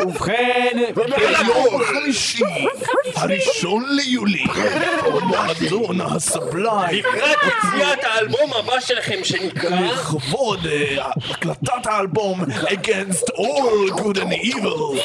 [0.00, 2.42] ובכן, ביום החמישי,
[3.14, 4.44] הראשון ליולי,
[5.22, 7.04] מועדון הסבליים.
[7.04, 9.80] לקראת יציאת האלבום הבא שלכם שנקרא...
[9.80, 14.98] לכבוד אה, הקלטת האלבום Against All Good and Evil.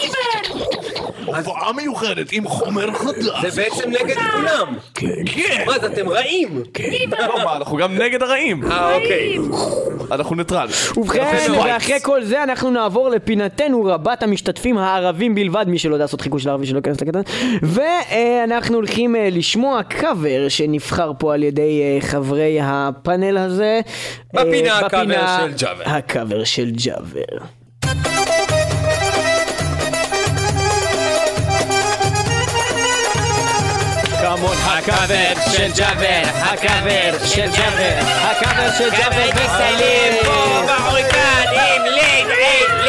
[1.26, 3.52] הופעה מיוחדת עם חומר חדש.
[3.52, 4.78] זה בעצם נגד כולם.
[4.94, 5.24] כן.
[5.66, 6.64] מה, אז אתם רעים.
[7.20, 8.72] לא, מה, אנחנו גם נגד הרעים.
[8.72, 9.38] אה, אוקיי.
[10.12, 10.68] אנחנו neutral.
[10.98, 11.52] ובכן.
[11.66, 16.39] ואחרי כל זה אנחנו נעבור לפינתנו רבת המשתתפים הערבים בלבד, מי שלא יודע לעשות חיקוי
[16.39, 17.22] של ערבי שלא ייכנס לקטן,
[17.62, 23.82] ואנחנו הולכים אה, לשמוע קאבר שנבחר פה על ידי אה, חברי הפאנל הזה.
[24.38, 25.84] אה, בפינה הקאבר של ג'אבר.
[25.86, 27.46] הקאבר של ג'אבר.
[34.24, 42.28] כמון הקאבר של ג'אבר, הקאבר של ג'אבר, הקאבר של ג'אבר מסיילים פה באוריקן עם ליד
[42.28, 42.83] עד,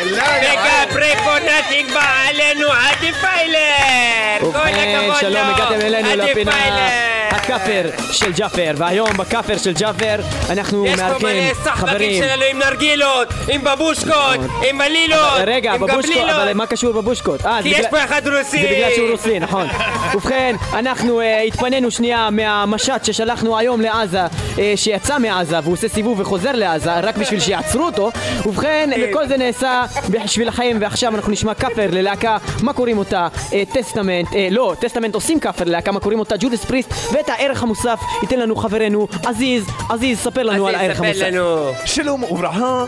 [0.00, 4.38] ליד עד, ליד עד, וגברי פה נאטינג בא עלינו הדיפיילר!
[4.40, 10.20] כל ובכן, הכבוד שלום, לו, הגעתם הכאפר של ג'אפר, והיום בכאפר של ג'אפר
[10.50, 12.22] אנחנו יש פה מלא מארחים סחבקים חברים.
[12.22, 16.28] שלנו עם נרגילות, עם בבושקות, עם מלילות, רגע, עם בבושקות.
[16.28, 17.46] אבל מה קשור בבושקות?
[17.46, 18.62] אה, כי יש פה אחד רוסי.
[18.62, 19.66] זה בגלל שהוא רוסי, נכון.
[20.14, 24.20] ובכן, אנחנו אה, התפנינו שנייה מהמשט ששלחנו היום לעזה,
[24.58, 28.10] אה, שיצא מעזה והוא עושה סיבוב וחוזר לעזה, רק בשביל שיעצרו אותו.
[28.46, 33.28] ובכן, וכל זה נעשה בשביל החיים, ועכשיו אנחנו נשמע קאבר ללהקה, מה קוראים אותה?
[33.72, 36.34] Testament, לא, Testament עושים קאבר ללהקה, מה קוראים אותה?
[36.38, 41.04] Judas Priest, ואת הערך המוסף ייתן לנו חברנו עזיז, עזיז, ספר לנו על הערך ספר
[41.04, 41.22] המוסף.
[41.22, 41.72] לנו.
[41.84, 42.84] שלום וברכה.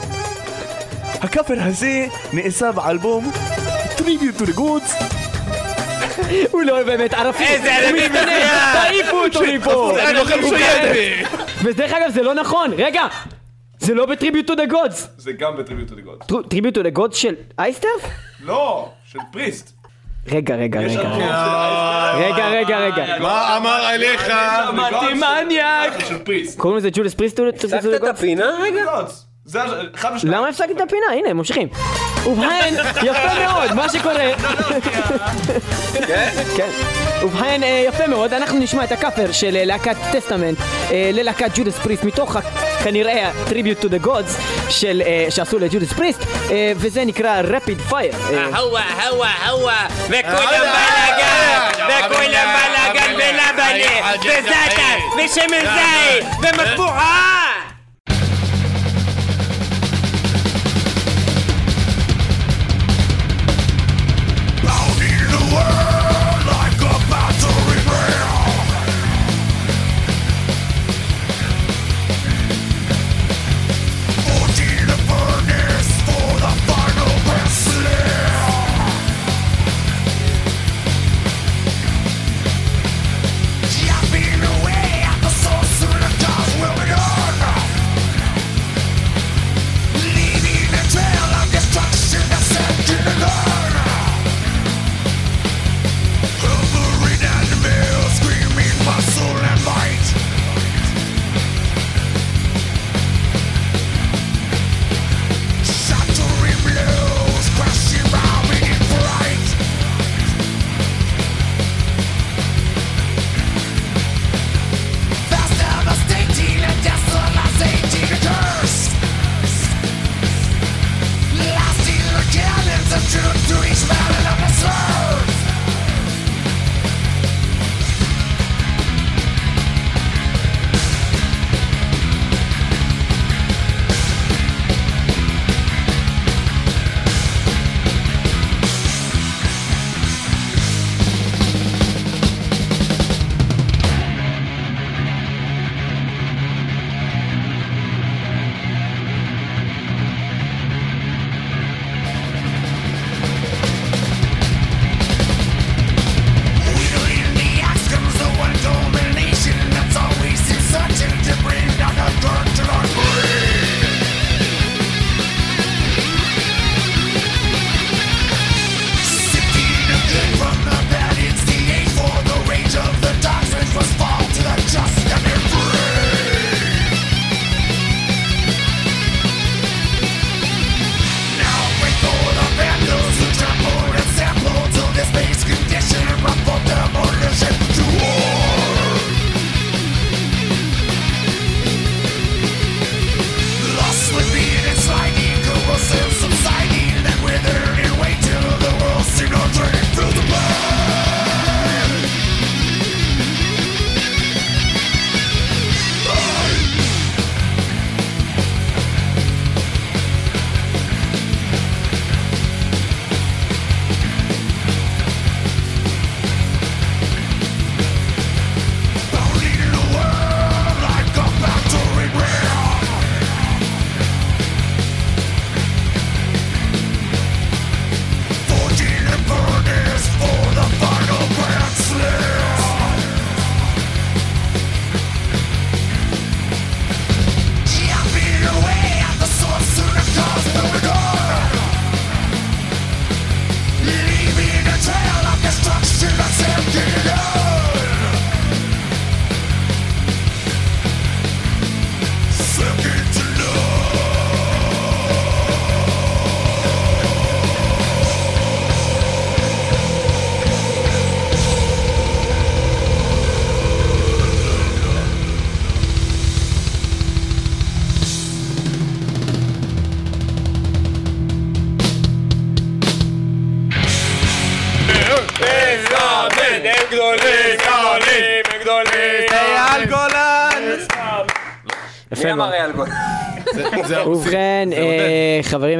[1.20, 3.30] הקאבר הזה נעשה באלבום
[3.96, 5.04] Tribute to the Gods.
[6.50, 8.48] הוא לא באמת ערבי, איזה הוא ערבי מזוין.
[8.72, 10.00] תעיפו אותו מפה.
[10.08, 11.28] אני לא חושב שיידה.
[11.62, 13.02] ודרך אגב זה לא נכון, רגע,
[13.78, 15.08] זה לא ב Tribute to the Gods.
[15.18, 16.48] זה גם ב-Tribute to the Gods.
[16.48, 17.88] Tribute to the Gods של Iced Earth?
[18.40, 19.73] לא, של Priest.
[20.32, 21.00] רגע, רגע, רגע.
[22.14, 23.18] רגע, רגע, רגע.
[23.20, 24.30] מה אמר עליך?
[24.68, 25.92] אמרתי מניאק.
[26.56, 27.40] קוראים לזה Judas Priest?
[27.40, 28.84] הפסקת את הפינה רגע?
[29.44, 29.60] זה
[29.94, 30.36] אחד ושניים.
[30.36, 31.06] למה הפסקתי את הפינה?
[31.12, 31.68] הנה, ממשיכים.
[32.26, 34.30] ובכן, יפה מאוד, מה שקורה...
[36.56, 36.68] כן.
[37.22, 40.58] ובכן, אה, יפה מאוד, אנחנו נשמע את הקאבר של אה, להקת Testament
[40.90, 42.36] אה, ללהקת Judas Priest, מתוך
[42.84, 44.36] כנראה Tribute to the Gods
[45.30, 46.20] שעשו ל Judas Priest,
[46.50, 48.14] אה, וזה נקרא Rapid Fire.
[48.56, 57.43] הווה, הווה, הווה, וכולם בלאגן, וכולם בלאגן ולבנה, וזאטה, ושמן זית, ומטבוחה!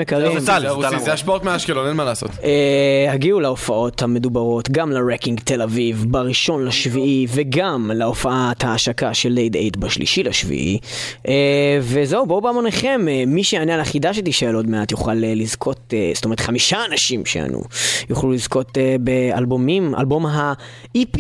[0.05, 0.39] יקרים,
[0.99, 2.31] זה השפעות מאשקלון, אין מה לעשות.
[2.45, 9.29] אה, הגיעו להופעות המדוברות, גם ל Wrecking תל אביב בראשון לשביעי, וגם להופעת ההשקה של
[9.29, 10.79] לייד 8 בשלישי לשביעי.
[11.29, 16.25] אה, וזהו, בואו בהמוניכם, אה, מי שיענה על החידה שתישאל עוד מעט יוכל לזכות, זאת
[16.25, 17.63] אומרת חמישה אנשים שיענו,
[18.11, 21.19] יוכלו לזכות באלבומים, אלבום ה-EP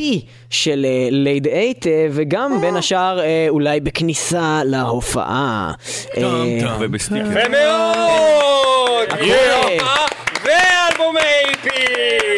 [0.50, 5.72] של לייד 8, אה, וגם בין השאר אולי בכניסה להופעה.
[6.80, 7.30] ובסטיקר.
[7.30, 8.73] יפה מאוד!
[8.74, 9.24] הכל.
[9.24, 9.78] יופי!
[10.42, 11.70] ואלבום EP!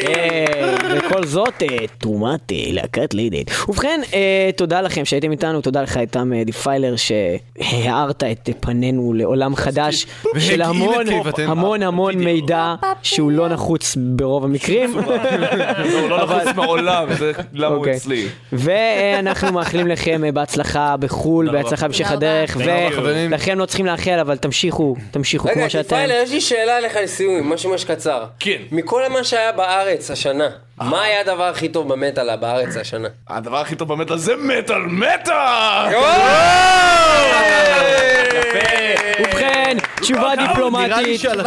[0.09, 3.51] אה, וכל זאת, אה, תרומת אה, להקת לידית.
[3.69, 10.07] ובכן, אה, תודה לכם שהייתם איתנו, תודה לך יותם Defiler שהארת את פנינו לעולם חדש
[10.39, 11.07] של המון.
[11.39, 14.95] המון המון מידע שהוא לא נחוץ ברוב המקרים.
[15.93, 17.97] הוא לא נחוץ מעולם, זה למה הוא אוקיי.
[17.97, 18.27] אצלי.
[18.53, 22.07] ואנחנו מאחלים לכם בהצלחה בחו"ל, בהצלחה בהמשך.
[22.17, 22.57] הדרך.
[23.03, 25.83] ולכם לא צריכים לאחל, אבל תמשיכו, תמשיכו רגע, כמו שאתם.
[25.83, 28.25] טיפיילר, יש לי שאלה אליך לסיום, משהו ממש קצר.
[28.39, 28.63] כן.
[28.73, 30.49] מכל מה שהיה בארץ השנה,
[30.81, 33.09] מה היה הדבר הכי טוב במטאל בארץ השנה?
[33.29, 35.95] הדבר הכי טוב במטאל זה מטאל מטאל!
[39.21, 41.47] ובכן, תשובה דיפלומטית, שרק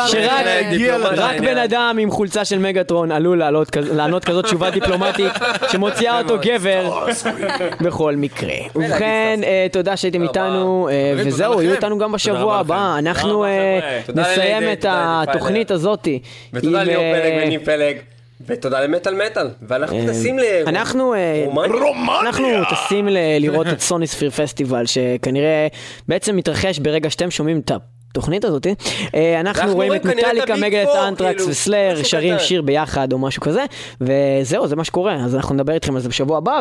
[1.18, 3.42] רק בן אדם עם חולצה של מגאטרון עלול
[3.76, 5.32] לענות כזאת תשובה דיפלומטית
[5.72, 7.06] שמוציאה אותו גבר
[7.86, 8.56] בכל מקרה.
[8.76, 11.74] ובכן, אה, תודה שהייתם איתנו, אה, וזהו, יהיו.
[11.74, 12.96] איתנו גם בשבוע הבא.
[12.98, 16.20] אנחנו אה, נסיים את התוכנית הזאתי.
[16.54, 17.98] ותודה ליאור אה, פלג וניב פלג.
[18.46, 19.50] ותודה למטאל מטאל.
[19.68, 20.44] ואנחנו טסים ל...
[20.68, 22.20] אנחנו, אה, רומניה.
[22.22, 25.68] אנחנו טסים ל- לראות את סוני ספיר פסטיבל, שכנראה
[26.08, 27.72] בעצם מתרחש ברגע שאתם שומעים את
[28.12, 28.68] התוכנית הזאת.
[29.16, 32.40] אה, אנחנו רואים את מטאליקה, מגלת פור, אנטרקס כאילו, וסלאר, שרים.
[32.40, 33.66] שיר ביחד או משהו כזה,
[34.02, 36.60] וזהו, זה מה שקורה, אז אנחנו נדבר איתכם על זה בשבוע הבא,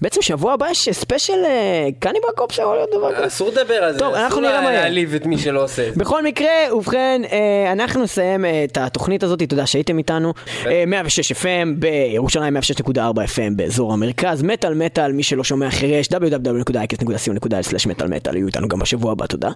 [0.00, 3.26] ובעצם שבוע הבא יש ספיישל אה, Cannibal Corpse שיכול להיות דבר כזה.
[3.26, 3.98] אסור לדבר על זה.
[3.98, 4.50] טוב, אנחנו אסור.
[4.50, 6.00] להעליב את מי שלא עושה את זה.
[6.00, 10.32] בכל מקרה, ובכן, אה, אנחנו נסיים אה, את התוכנית הזאת, תודה שהייתם איתנו.
[10.66, 11.46] אה, 106 FM
[11.78, 18.68] בירושלים, 106.4 FM באזור המרכז, מטאל מטאל, מי שלא שומע חירש, www.ix.co.il/מטאל מטאל, יהיו איתנו
[18.68, 19.50] גם בשבוע הבא, תודה.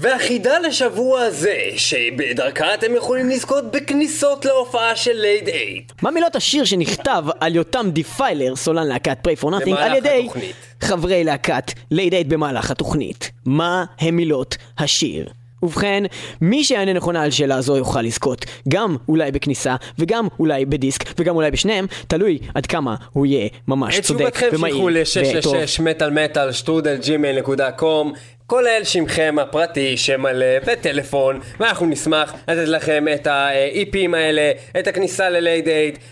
[0.00, 5.58] והחידה לשבוע הזה, שבדרכה אתם יכולים לזכות בכניסות להופעה של לייד 8.
[6.02, 10.56] מה מילות השיר שנכתב על יותם Defiler, סולן להקת Pray for Nothing, על ידי התוכנית.
[10.80, 13.30] חברי להקת לייד 8 במהלך התוכנית?
[13.46, 15.26] מה הם מילות השיר?
[15.62, 16.02] ובכן,
[16.40, 21.36] מי שיענה נכונה על שאלה זו יוכל לזכות גם אולי בכניסה וגם אולי בדיסק וגם
[21.36, 25.54] אולי בשניהם, תלוי עד כמה הוא יהיה ממש את צודק תשובתכם ומהיר שילחו וטוב.
[25.54, 28.12] ל-666 מטאל מטאל שטרודל Gmail נקודה com
[28.50, 35.30] כולל שמכם הפרטי, שם מלא וטלפון ואנחנו נשמח לתת לכם את ה-EPים האלה, את הכניסה
[35.30, 35.68] ללייד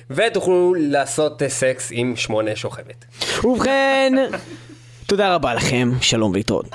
[0.08, 3.04] 8 ותוכלו לעשות סקס עם שמונה שוכבת.
[3.44, 4.12] ובכן,
[5.06, 6.66] תודה רבה לכם, שלום ולהתראות.